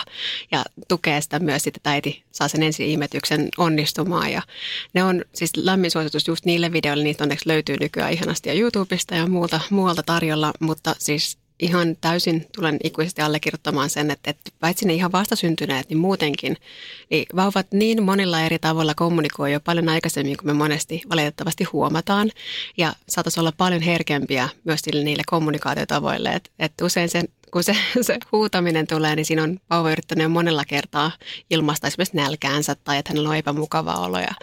[0.52, 4.32] ja tukee sitä myös sitten, että äiti saa sen ensi imetyksen onnistumaan.
[4.32, 4.42] Ja
[4.94, 9.16] ne on siis lämmin suositus just niille videoille, niitä onneksi löytyy nykyään ihanasti ja YouTubesta
[9.16, 14.86] ja muuta, muualta tarjolla, mutta siis ihan täysin tulen ikuisesti allekirjoittamaan sen, että, että paitsi
[14.86, 16.58] ne ihan vastasyntyneet, niin muutenkin,
[17.10, 22.32] niin vauvat niin monilla eri tavoilla kommunikoi jo paljon aikaisemmin kuin me monesti valitettavasti huomataan.
[22.78, 28.18] Ja saataisiin olla paljon herkempiä myös niille kommunikaatiotavoille, että, että usein sen kun se, se
[28.32, 31.12] huutaminen tulee, niin siinä on vauva yrittänyt monella kertaa
[31.50, 34.20] ilmaista esimerkiksi nälkäänsä tai että hänellä on epämukava olo.
[34.20, 34.34] Ja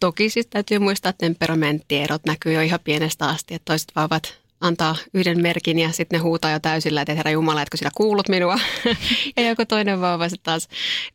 [0.00, 4.96] toki siis täytyy muistaa, että temperamenttierot näkyy jo ihan pienestä asti, että toiset vauvat antaa
[5.14, 8.58] yhden merkin ja sitten ne huutaa jo täysillä, että herra Jumala, etkö sinä kuulut minua?
[9.36, 10.68] ja joku toinen vauva sitten taas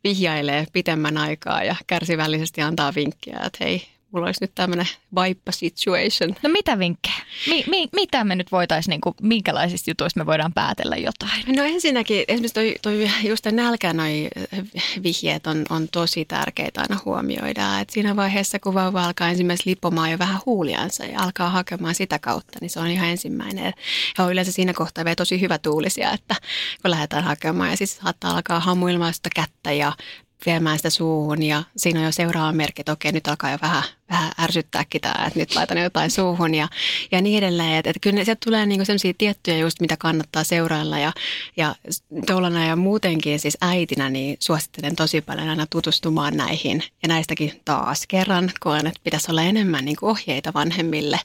[0.03, 6.35] vihjailee pitemmän aikaa ja kärsivällisesti antaa vinkkiä, että hei, mulla olisi nyt tämmöinen vaippa situation.
[6.43, 7.15] No mitä vinkkejä?
[7.49, 11.55] Mi- mi- mitä me nyt voitaisiin, niinku, minkälaisista jutuista me voidaan päätellä jotain?
[11.55, 14.27] No ensinnäkin, esimerkiksi toi, toi just nälkä noi
[15.03, 17.79] vihjeet on, on tosi tärkeitä aina huomioida.
[17.79, 22.19] Et siinä vaiheessa, kun vauva alkaa ensimmäisenä lipomaan jo vähän huuliansa ja alkaa hakemaan sitä
[22.19, 23.73] kautta, niin se on ihan ensimmäinen.
[24.17, 26.35] Ja on yleensä siinä kohtaa vielä tosi hyvä tuulisia, että
[26.81, 29.93] kun lähdetään hakemaan ja siis saattaa alkaa hamuilmaa sitä kättä ja
[30.45, 33.83] viemään sitä suuhun ja siinä on jo seuraava merkki, että okei, nyt alkaa jo vähän,
[34.09, 36.67] vähän ärsyttääkin tämä, että nyt laitan jotain suuhun ja,
[37.11, 37.73] ja niin edelleen.
[37.73, 41.13] Että, että kyllä sieltä tulee niinku sellaisia tiettyjä just, mitä kannattaa seurailla ja,
[41.57, 41.75] ja
[42.27, 48.07] tuollana ja muutenkin siis äitinä, niin suosittelen tosi paljon aina tutustumaan näihin ja näistäkin taas
[48.07, 51.19] kerran koen, että pitäisi olla enemmän niinku ohjeita vanhemmille.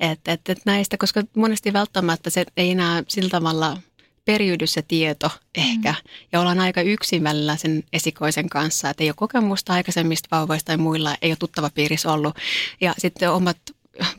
[0.00, 3.76] Että et, et näistä, koska monesti välttämättä se ei enää sillä tavalla–
[4.24, 5.90] periydy se tieto ehkä.
[5.90, 6.10] Mm.
[6.32, 10.76] Ja ollaan aika yksin välillä sen esikoisen kanssa, että ei ole kokemusta aikaisemmista vauvoista tai
[10.76, 12.36] muilla, ei ole tuttava piirissä ollut.
[12.80, 13.58] Ja sitten omat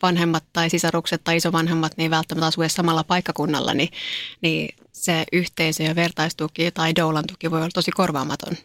[0.01, 3.89] vanhemmat tai sisarukset tai isovanhemmat niin ei välttämättä asu edes samalla paikkakunnalla, niin,
[4.41, 8.58] niin se yhteisö ja vertaistuki tai doulan tuki voi olla tosi korvaamaton.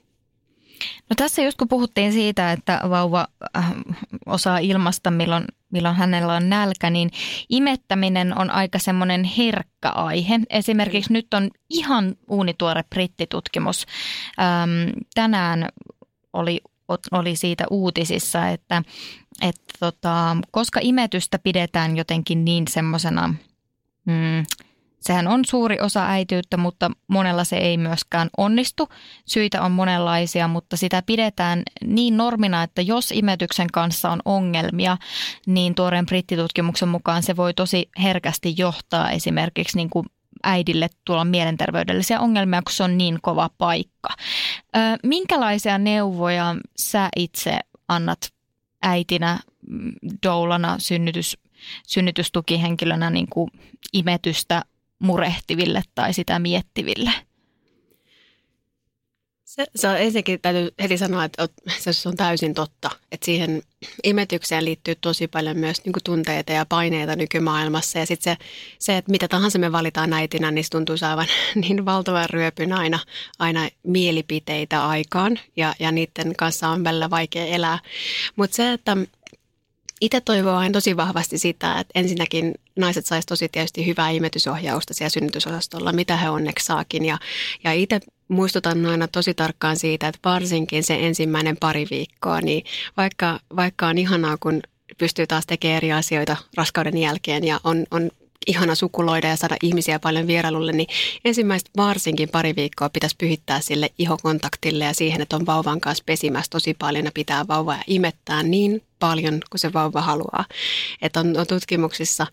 [1.11, 3.73] No tässä just kun puhuttiin siitä, että vauva äh,
[4.27, 7.11] osaa ilmasta, milloin, milloin hänellä on nälkä, niin
[7.49, 10.41] imettäminen on aika semmoinen herkkä aihe.
[10.51, 13.87] Esimerkiksi nyt on ihan uunituore brittitutkimus.
[14.41, 15.69] Ähm, tänään
[16.33, 16.61] oli,
[17.11, 18.83] oli siitä uutisissa, että,
[19.43, 23.35] että tota, koska imetystä pidetään jotenkin niin semmoisena...
[24.05, 24.45] Mm,
[25.01, 28.89] Sehän on suuri osa äitiyttä, mutta monella se ei myöskään onnistu.
[29.27, 34.97] Syitä on monenlaisia, mutta sitä pidetään niin normina, että jos imetyksen kanssa on ongelmia,
[35.47, 40.07] niin tuoreen brittitutkimuksen mukaan se voi tosi herkästi johtaa esimerkiksi niin kuin
[40.43, 44.09] äidille tulla mielenterveydellisiä ongelmia, kun se on niin kova paikka.
[45.03, 48.19] Minkälaisia neuvoja sä itse annat
[48.83, 49.39] äitinä,
[50.27, 51.39] doulana, synnytys,
[51.87, 53.51] synnytystukihenkilönä niin kuin
[53.93, 54.63] imetystä
[54.99, 57.11] murehtiville tai sitä miettiville?
[59.59, 61.49] Se, se on ensinnäkin täytyy heti sanoa, että
[61.91, 62.91] se on täysin totta.
[63.13, 63.63] Että siihen
[64.05, 67.99] imetykseen liittyy tosi paljon myös niin tunteita ja paineita nykymaailmassa.
[67.99, 68.45] Ja sitten se,
[68.79, 72.99] se, että mitä tahansa me valitaan äitinä, niin se tuntuu saavan niin valtavan ryöpyn aina,
[73.39, 75.39] aina mielipiteitä aikaan.
[75.57, 77.79] Ja, ja niiden kanssa on välillä vaikea elää.
[78.37, 78.97] Mutta se, että
[80.01, 85.93] itse toivon tosi vahvasti sitä, että ensinnäkin naiset saisi tosi tietysti hyvää imetysohjausta siellä synnytysosastolla,
[85.93, 87.05] mitä he onneksi saakin.
[87.05, 87.19] Ja,
[87.65, 92.65] ja itse muistutan aina tosi tarkkaan siitä, että varsinkin se ensimmäinen pari viikkoa, niin
[92.97, 94.61] vaikka, vaikka on ihanaa, kun
[94.99, 98.11] pystyy taas tekemään eri asioita raskauden jälkeen ja on, on
[98.47, 100.89] ihana sukuloida ja saada ihmisiä paljon vierailulle, niin
[101.25, 106.51] ensimmäistä varsinkin pari viikkoa pitäisi pyhittää sille ihokontaktille ja siihen, että on vauvan kanssa pesimässä
[106.51, 110.45] tosi paljon ja pitää vauvaa imettää niin paljon kuin se vauva haluaa.
[111.03, 112.27] Että on, on tutkimuksissa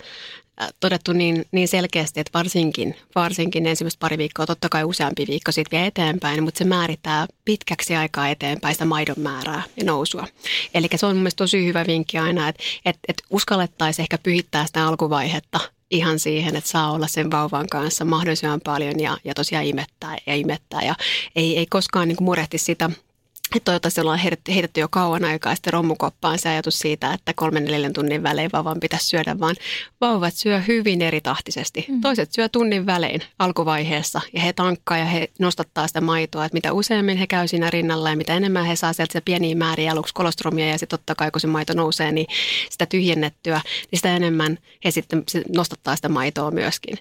[0.61, 5.51] äh, todettu niin, niin selkeästi, että varsinkin, varsinkin ensimmäistä pari viikkoa, totta kai useampi viikko
[5.51, 10.27] sitten vie eteenpäin, mutta se määrittää pitkäksi aikaa eteenpäin sitä maidon määrää ja nousua.
[10.73, 14.87] Eli se on mielestäni tosi hyvä vinkki aina, että, että, että uskallettaisiin ehkä pyhittää sitä
[14.87, 20.17] alkuvaihetta ihan siihen, että saa olla sen vauvan kanssa mahdollisimman paljon ja, ja tosiaan imettää
[20.25, 20.81] ja imettää.
[20.81, 20.95] Ja
[21.35, 22.89] ei, ei koskaan niin murehti sitä
[23.55, 24.19] että toivottavasti ollaan
[24.49, 28.79] heitetty jo kauan aikaa sitten rommukoppaan se ajatus siitä, että kolmen neljän tunnin välein vauvan
[28.79, 29.55] pitäisi syödä, vaan
[30.01, 31.85] vauvat syö hyvin eri tahtisesti.
[31.87, 32.01] Mm.
[32.01, 36.73] Toiset syö tunnin välein alkuvaiheessa ja he tankkaa ja he nostattaa sitä maitoa, että mitä
[36.73, 40.67] useammin he käy siinä rinnalla ja mitä enemmän he saa sieltä pieniä määriä aluksi kolostromia
[40.67, 42.27] ja sitten totta kai kun se maito nousee, niin
[42.69, 45.23] sitä tyhjennettyä, niin sitä enemmän he sitten
[45.55, 46.97] nostattaa sitä maitoa myöskin.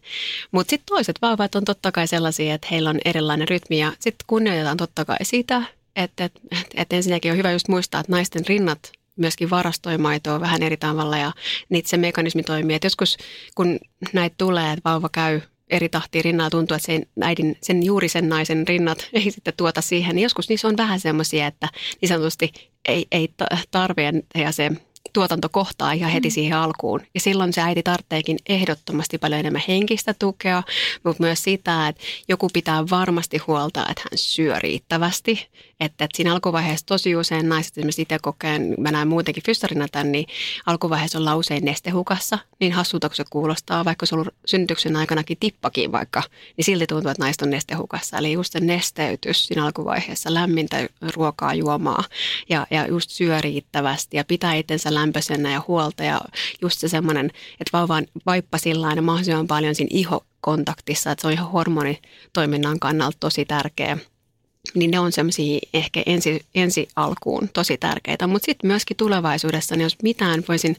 [0.52, 4.24] Mutta sitten toiset vauvat on totta kai sellaisia, että heillä on erilainen rytmi ja sitten
[4.26, 5.62] kunnioitetaan totta kai sitä,
[5.96, 6.40] että et,
[6.74, 11.18] et ensinnäkin on hyvä just muistaa, että naisten rinnat myöskin varastoi maitoa vähän eri tavalla
[11.18, 11.32] ja
[11.68, 12.76] niitä se mekanismi toimii.
[12.76, 13.16] Että joskus
[13.54, 13.78] kun
[14.12, 15.40] näitä tulee, että vauva käy
[15.70, 19.80] eri tahtiin rinnalla tuntuu, että sen, äidin, sen juuri sen naisen rinnat ei sitten tuota
[19.80, 20.16] siihen.
[20.16, 21.68] Niin joskus niissä on vähän semmoisia, että
[22.00, 22.52] niin sanotusti
[22.88, 23.34] ei, ei
[23.70, 24.70] tarve ja se
[25.12, 26.32] tuotanto kohtaa ihan heti mm.
[26.32, 27.00] siihen alkuun.
[27.14, 30.62] Ja silloin se äiti tarvitseekin ehdottomasti paljon enemmän henkistä tukea,
[31.04, 35.48] mutta myös sitä, että joku pitää varmasti huolta, että hän syö riittävästi.
[35.80, 40.12] Että, että siinä alkuvaiheessa tosi usein naiset esimerkiksi itse kokeen, mä näen muutenkin fyssarina tämän,
[40.12, 40.26] niin
[40.66, 42.38] alkuvaiheessa ollaan usein nestehukassa.
[42.60, 46.22] Niin hassulta kun se kuulostaa, vaikka se on ollut synnytyksen aikanakin tippakin vaikka,
[46.56, 48.18] niin silti tuntuu, että naiset on nestehukassa.
[48.18, 52.04] Eli just se nesteytys siinä alkuvaiheessa, lämmintä ruokaa juomaa
[52.48, 56.20] ja, ja just syö riittävästi ja pitää itsensä lämpöisenä ja huolta ja
[56.62, 57.26] just se semmoinen,
[57.60, 62.80] että vauva on vaippa sillä mahdollisimman paljon siinä iho kontaktissa, että se on ihan hormonitoiminnan
[62.80, 63.98] kannalta tosi tärkeä
[64.74, 68.26] niin ne on semmoisia ehkä ensi, ensi alkuun tosi tärkeitä.
[68.26, 70.76] Mutta sitten myöskin tulevaisuudessa, niin jos mitään voisin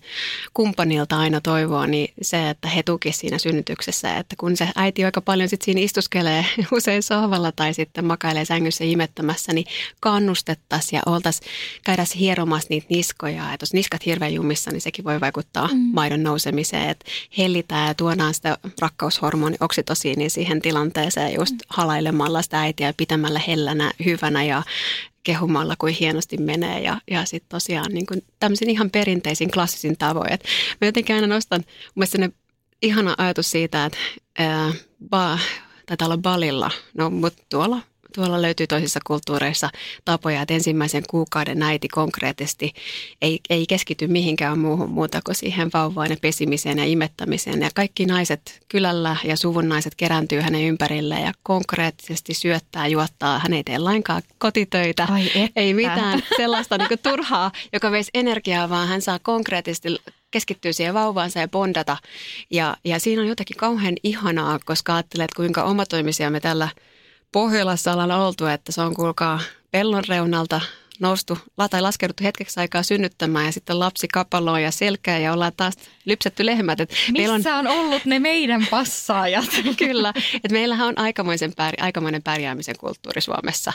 [0.54, 4.18] kumppanilta aina toivoa, niin se, että he tukisivat siinä synnytyksessä.
[4.18, 8.84] Että kun se äiti aika paljon sitten siinä istuskelee usein sohvalla tai sitten makailee sängyssä
[8.84, 9.66] imettämässä, niin
[10.00, 11.52] kannustettaisiin ja oltaisiin
[11.84, 13.54] käydä hieromassa niitä niskoja.
[13.54, 15.80] Että jos niskat hirveän jumissa, niin sekin voi vaikuttaa mm.
[15.94, 16.90] maidon nousemiseen.
[16.90, 17.06] Että
[17.38, 23.85] hellitään ja tuodaan sitä rakkaushormoni oksitosiiniin siihen tilanteeseen just halailemalla sitä äitiä ja pitämällä hellänä
[23.86, 24.64] yhtenä hyvänä ja
[25.24, 30.34] kehumalla, kuin hienosti menee ja, ja sitten tosiaan niin kuin tämmöisin ihan perinteisin klassisin tavoin.
[30.34, 30.44] Et
[30.82, 31.64] mä jotenkin aina nostan
[31.96, 32.08] mun
[32.82, 33.98] ihana ajatus siitä, että
[34.38, 34.74] ää,
[35.10, 35.40] ba,
[35.86, 37.82] taitaa olla balilla, no mutta tuolla
[38.16, 39.70] Tuolla löytyy toisissa kulttuureissa
[40.06, 42.74] tapoja, että ensimmäisen kuukauden äiti konkreettisesti
[43.22, 47.62] ei, ei keskity mihinkään muuhun muuta kuin siihen vauvaan ja pesimiseen ja imettämiseen.
[47.62, 53.40] Ja kaikki naiset kylällä ja suvun naiset kerääntyy hänen ympärilleen ja konkreettisesti syöttää, juottaa.
[53.40, 58.88] Hän ei tee lainkaan kotitöitä, Ai ei mitään sellaista niin turhaa, joka veisi energiaa, vaan
[58.88, 59.98] hän saa konkreettisesti
[60.32, 61.98] keskittyä siihen vauvaansa ja bondata.
[62.52, 66.70] Ja, ja siinä on jotakin kauhean ihanaa, koska ajattelet, kuinka omatoimisia me tällä–
[67.36, 69.40] Pohjolassa ollaan oltu, että se on kuulkaa
[69.72, 70.62] pellon reunalta
[71.00, 71.38] noustu
[71.70, 75.74] tai laskeuduttu hetkeksi aikaa synnyttämään ja sitten lapsi kapaloon ja selkää ja ollaan taas
[76.06, 76.80] lypsetty lehmät.
[76.80, 77.68] Et Missä on...
[77.68, 79.46] on ollut ne meidän passaajat?
[79.78, 83.74] Kyllä, että meillähän on aikamoisen, pär, aikamoinen pärjäämisen kulttuuri Suomessa.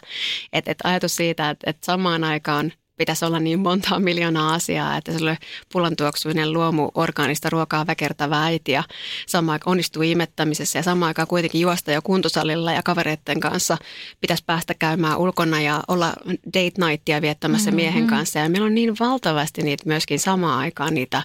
[0.53, 5.13] Et, et ajatus siitä, että et samaan aikaan pitäisi olla niin monta miljoonaa asiaa, että
[5.13, 5.37] se
[5.73, 8.85] pullantuoksuinen luomu orgaanista ruokaa väkertävä äiti ja
[9.27, 13.79] samaan aikaan onnistuu imettämisessä ja samaan aikaan kuitenkin juosta jo kuntosalilla ja kavereiden kanssa
[14.21, 16.15] pitäisi päästä käymään ulkona ja olla
[16.47, 17.77] date nightia viettämässä mm-hmm.
[17.77, 18.39] miehen kanssa.
[18.39, 21.23] Ja meillä on niin valtavasti niitä myöskin samaan aikaan niitä,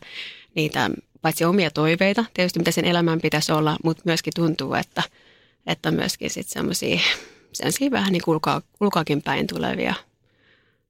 [0.56, 0.90] niitä
[1.22, 5.04] paitsi omia toiveita, tietysti mitä sen elämän pitäisi olla, mutta myöskin tuntuu, että,
[5.68, 7.00] että myöskin sitten semmoisia
[7.92, 9.94] vähän niin ulkoa, ulkoakin päin tulevia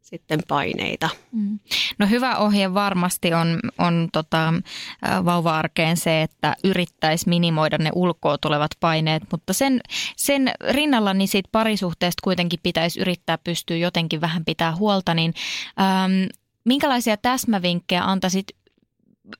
[0.05, 1.09] sitten paineita.
[1.31, 1.59] Mm.
[1.99, 4.53] No hyvä ohje varmasti on, on tota,
[5.25, 9.81] vauva-arkeen se, että yrittäisi minimoida ne ulkoa tulevat paineet, mutta sen,
[10.15, 15.33] sen rinnalla niin siitä parisuhteesta kuitenkin pitäisi yrittää pystyä jotenkin vähän pitää huolta, niin
[15.79, 16.29] äm,
[16.65, 18.47] minkälaisia täsmävinkkejä antaisit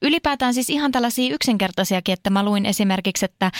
[0.01, 3.51] ylipäätään siis ihan tällaisia yksinkertaisiakin, että mä luin esimerkiksi, että,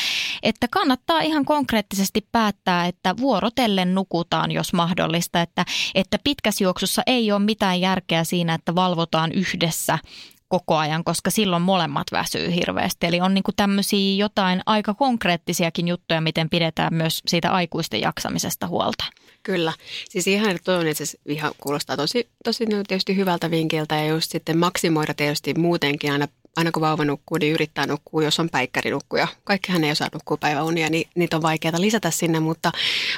[0.44, 5.66] että kannattaa ihan konkreettisesti päättää, että vuorotellen nukutaan, jos mahdollista, että,
[5.96, 10.00] että pitkässä juoksussa ei ole mitään järkeä siinä, että valvotaan yhdessä
[10.48, 13.08] koko ajan, koska silloin molemmat väsyy hirveästi.
[13.08, 19.06] Eli on niin tämmöisiä jotain aika konkreettisiakin juttuja, miten pidetään myös siitä aikuisten jaksamisesta huolta.
[19.44, 19.74] Kyllä.
[20.10, 24.58] Siis ihan toivon, että se ihan kuulostaa tosi, tosi tietysti hyvältä vinkiltä ja just sitten
[24.58, 29.28] maksimoida tietysti muutenkin aina aina kun vauva nukkuu, niin yrittää nukkua, jos on päikkärinukkuja.
[29.44, 32.72] Kaikkihan ei osaa nukkua päiväunia, niin niitä on vaikeaa lisätä sinne, mutta,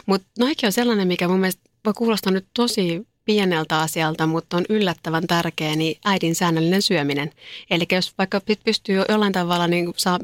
[0.05, 4.65] mutta noikin on sellainen, mikä mun mielestä voi kuulostaa nyt tosi pieneltä asialta, mutta on
[4.69, 7.31] yllättävän tärkeä, niin äidin säännöllinen syöminen.
[7.69, 10.19] Eli jos vaikka pystyy jollain tavalla niin saa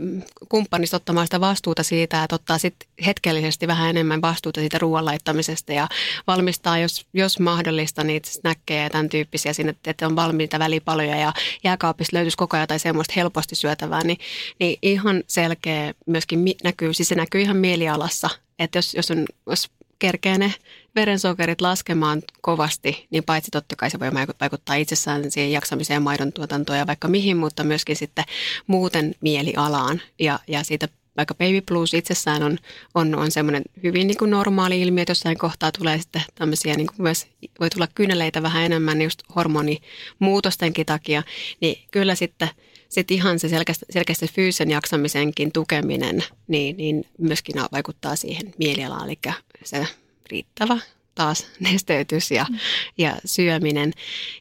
[0.50, 5.74] kumppanista ottamaan sitä vastuuta siitä, että ottaa sitten hetkellisesti vähän enemmän vastuuta siitä ruoan laittamisesta
[5.74, 5.88] ja
[6.28, 11.34] valmistaa, jos, jos mahdollista, niitä snäkkejä ja tämän tyyppisiä sinne, että on valmiita välipaloja ja
[11.64, 14.18] jääkaapista löytyisi koko ajan tai semmoista helposti syötävää, niin,
[14.60, 18.30] niin ihan selkeä myöskin näkyy, siis se näkyy ihan mielialassa,
[18.60, 20.54] että jos, jos, on, jos kerkee ne
[20.96, 26.80] verensokerit laskemaan kovasti, niin paitsi totta kai se voi vaikuttaa itsessään siihen jaksamiseen, maidon tuotantoon
[26.80, 28.26] ja vaikka mihin, mutta myöskin sitten
[28.68, 30.02] muuten mielialaan.
[30.20, 30.88] Ja, ja siitä
[31.18, 32.58] vaikka baby blues itsessään on,
[32.96, 36.88] on, on semmoinen hyvin niin kuin normaali ilmiö, että jossain kohtaa tulee sitten tämmöisiä, niin
[36.88, 37.28] kuin myös
[37.60, 41.24] voi tulla kyneleitä vähän enemmän just hormonimuutostenkin takia,
[41.62, 42.50] niin kyllä sitten
[42.90, 49.20] sit ihan se selkeästi, selkeästi fyysisen jaksamisenkin tukeminen, niin, niin myöskin vaikuttaa siihen mielialaan, eli
[49.64, 49.88] se
[50.32, 50.78] riittävä
[51.16, 52.58] taas nesteytys ja, mm.
[52.98, 53.92] ja syöminen.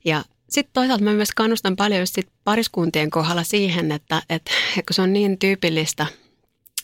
[0.04, 4.50] Ja sitten toisaalta mä myös kannustan paljon just sit pariskuntien kohdalla siihen, että, että
[4.86, 6.06] kun se on niin tyypillistä–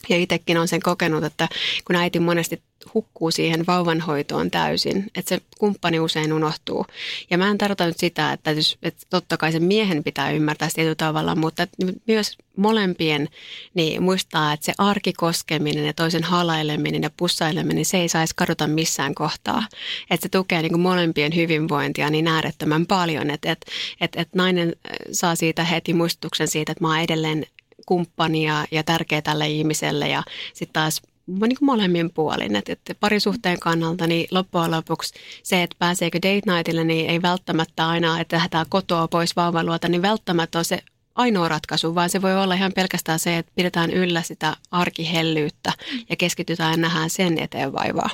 [0.09, 1.47] ja itsekin on sen kokenut, että
[1.85, 2.63] kun äiti monesti
[2.93, 6.85] hukkuu siihen vauvanhoitoon täysin, että se kumppani usein unohtuu.
[7.29, 8.51] Ja mä en tarkoita nyt sitä, että,
[8.83, 11.67] että totta kai sen miehen pitää ymmärtää sitä tavalla, mutta
[12.07, 13.29] myös molempien
[13.73, 19.15] niin muistaa, että se arkikoskeminen ja toisen halaileminen ja pussaileminen, se ei saisi kadota missään
[19.15, 19.63] kohtaa.
[20.09, 23.71] Että se tukee niin kuin molempien hyvinvointia niin äärettömän paljon, että, että,
[24.01, 24.75] että, että nainen
[25.11, 27.45] saa siitä heti muistutuksen siitä, että mä oon edelleen
[27.85, 30.23] kumppania ja tärkeä tälle ihmiselle ja
[30.53, 32.55] sitten taas niin kuin molemmin puolin.
[32.55, 35.13] Että, että parisuhteen kannalta niin loppujen lopuksi
[35.43, 39.89] se, että pääseekö date nightille, niin ei välttämättä aina, että lähdetään kotoa pois vauvan luota,
[39.89, 40.79] niin välttämättä on se
[41.15, 45.73] ainoa ratkaisu, vaan se voi olla ihan pelkästään se, että pidetään yllä sitä arkihellyyttä
[46.09, 48.09] ja keskitytään ja nähdään sen eteen vaivaa.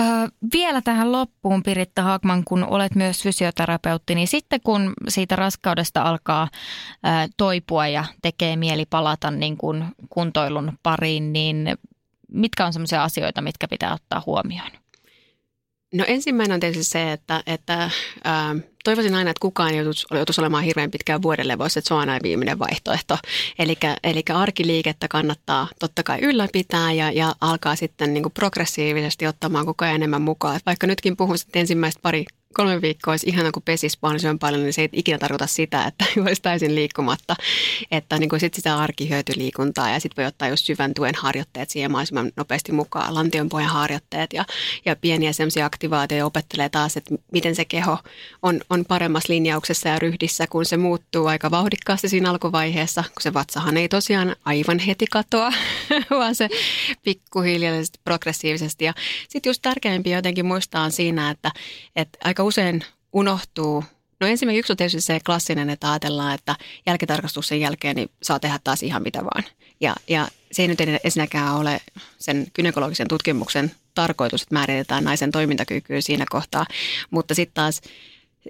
[0.00, 0.06] Öö,
[0.54, 6.48] vielä tähän loppuun, Piritta Haakman, kun olet myös fysioterapeutti, niin sitten kun siitä raskaudesta alkaa
[7.06, 11.68] öö, toipua ja tekee mieli palata niin kuin kuntoilun pariin, niin
[12.28, 14.70] mitkä on sellaisia asioita, mitkä pitää ottaa huomioon?
[15.94, 17.90] No ensimmäinen on tietysti se, että, että
[18.24, 22.00] ää, toivoisin aina, että kukaan joutuisi, joutuisi olemaan hirveän pitkään vuodelle, voisi, että se on
[22.00, 23.18] aina viimeinen vaihtoehto.
[24.04, 29.84] Eli arkiliikettä kannattaa totta kai ylläpitää ja, ja alkaa sitten niin kuin progressiivisesti ottamaan koko
[29.84, 30.56] ajan enemmän mukaan.
[30.56, 32.24] Että vaikka nytkin puhun sitten ensimmäistä pari
[32.54, 36.04] kolme viikkoa olisi ihana, kun pesis mahdollisimman paljon, niin se ei ikinä tarkoita sitä, että
[36.26, 37.36] olisi täysin liikkumatta.
[37.90, 42.32] Että niin sitten sitä arkihyötyliikuntaa ja sitten voi ottaa just syvän tuen harjoitteet siihen mahdollisimman
[42.36, 44.44] nopeasti mukaan, lantionpohjan harjoitteet ja,
[44.84, 47.98] ja pieniä semmoisia aktivaatioita opettelee taas, että miten se keho
[48.42, 53.34] on, on paremmassa linjauksessa ja ryhdissä, kun se muuttuu aika vauhdikkaasti siinä alkuvaiheessa, kun se
[53.34, 55.52] vatsahan ei tosiaan aivan heti katoa,
[56.10, 56.48] vaan se
[57.02, 58.84] pikkuhiljaisesti progressiivisesti.
[58.84, 58.94] Ja
[59.28, 61.52] sitten just tärkeimpiä jotenkin muistaa siinä, että,
[61.96, 63.84] että aika usein unohtuu
[64.20, 68.60] No ensimmäinen yksi on tietysti se klassinen, että ajatellaan, että jälkitarkastuksen jälkeen niin saa tehdä
[68.64, 69.44] taas ihan mitä vaan.
[69.80, 71.80] Ja, ja se ei nyt ensinnäkään ole
[72.18, 76.66] sen gynekologisen tutkimuksen tarkoitus, että määritetään naisen toimintakykyä siinä kohtaa.
[77.10, 77.80] Mutta sitten taas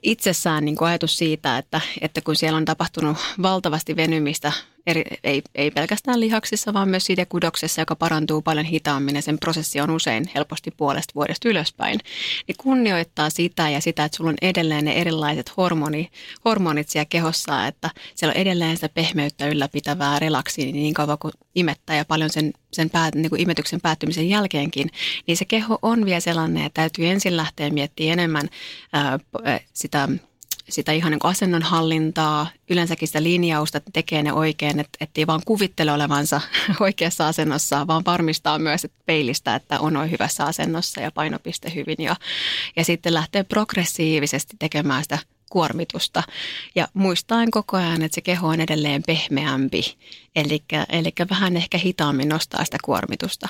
[0.02, 4.52] itsessään niin ajatus siitä, että, että kun siellä on tapahtunut valtavasti venymistä
[4.86, 9.80] eri, ei, ei pelkästään lihaksissa, vaan myös sidekudoksessa, joka parantuu paljon hitaammin ja sen prosessi
[9.80, 12.00] on usein helposti puolesta vuodesta ylöspäin,
[12.48, 16.10] niin kunnioittaa sitä ja sitä, että sulla on edelleen ne erilaiset hormoni,
[16.44, 21.96] hormonit siellä kehossa, että siellä on edelleen sitä pehmeyttä ylläpitävää relaksia niin kauan kuin imettää
[21.96, 24.90] ja paljon sen, sen päät, niin kuin imetyksen päättymisen jälkeenkin,
[25.26, 28.48] niin se keho on vielä sellainen, että täytyy ensin lähteä miettimään enemmän
[28.92, 29.18] ää,
[29.72, 30.08] sitä
[30.68, 35.40] sitä ihan niin asennon hallintaa, yleensäkin sitä linjausta, että tekee ne oikein, että ei vaan
[35.44, 36.40] kuvittele olevansa
[36.80, 41.96] oikeassa asennossa, vaan varmistaa myös että peilistä, että on hyvässä asennossa ja painopiste hyvin.
[41.98, 42.16] Ja,
[42.76, 45.18] ja sitten lähtee progressiivisesti tekemään sitä
[45.50, 46.22] kuormitusta.
[46.74, 49.96] Ja muistaen koko ajan, että se keho on edelleen pehmeämpi,
[50.36, 53.48] eli, eli vähän ehkä hitaammin nostaa sitä kuormitusta.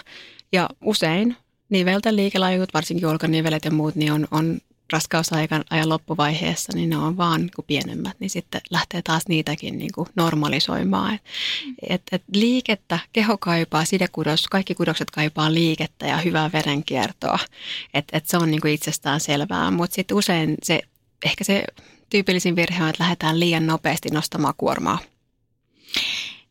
[0.53, 1.37] Ja usein
[1.69, 4.61] nivelten liikelajut, varsinkin olkanivelet ja muut, niin on, on
[4.95, 9.78] raskausajan ajan loppuvaiheessa, niin ne on vaan niin kuin pienemmät, niin sitten lähtee taas niitäkin
[9.78, 11.20] niin kuin normalisoimaan.
[11.88, 17.38] Et, et liikettä, keho kaipaa, sidekudos, kaikki kudokset kaipaa liikettä ja hyvää verenkiertoa.
[17.95, 20.80] Et, et se on niin kuin itsestään selvää, mutta sitten usein se,
[21.24, 21.64] ehkä se
[22.11, 24.99] tyypillisin virhe on, että lähdetään liian nopeasti nostamaan kuormaa.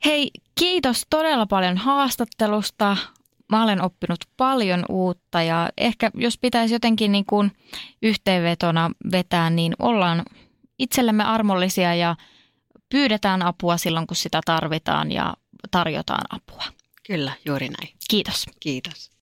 [0.06, 2.98] Hei, kiitos todella paljon haastattelusta
[3.50, 7.52] mä olen oppinut paljon uutta ja ehkä jos pitäisi jotenkin niin kuin
[8.02, 10.24] yhteenvetona vetää, niin ollaan
[10.80, 12.16] itsellemme armollisia ja
[12.90, 15.34] pyydetään apua silloin, kun sitä tarvitaan ja
[15.72, 16.64] tarjotaan apua.
[17.08, 17.96] Kyllä, juuri näin.
[18.10, 18.46] Kiitos.
[18.60, 19.12] Kiitos.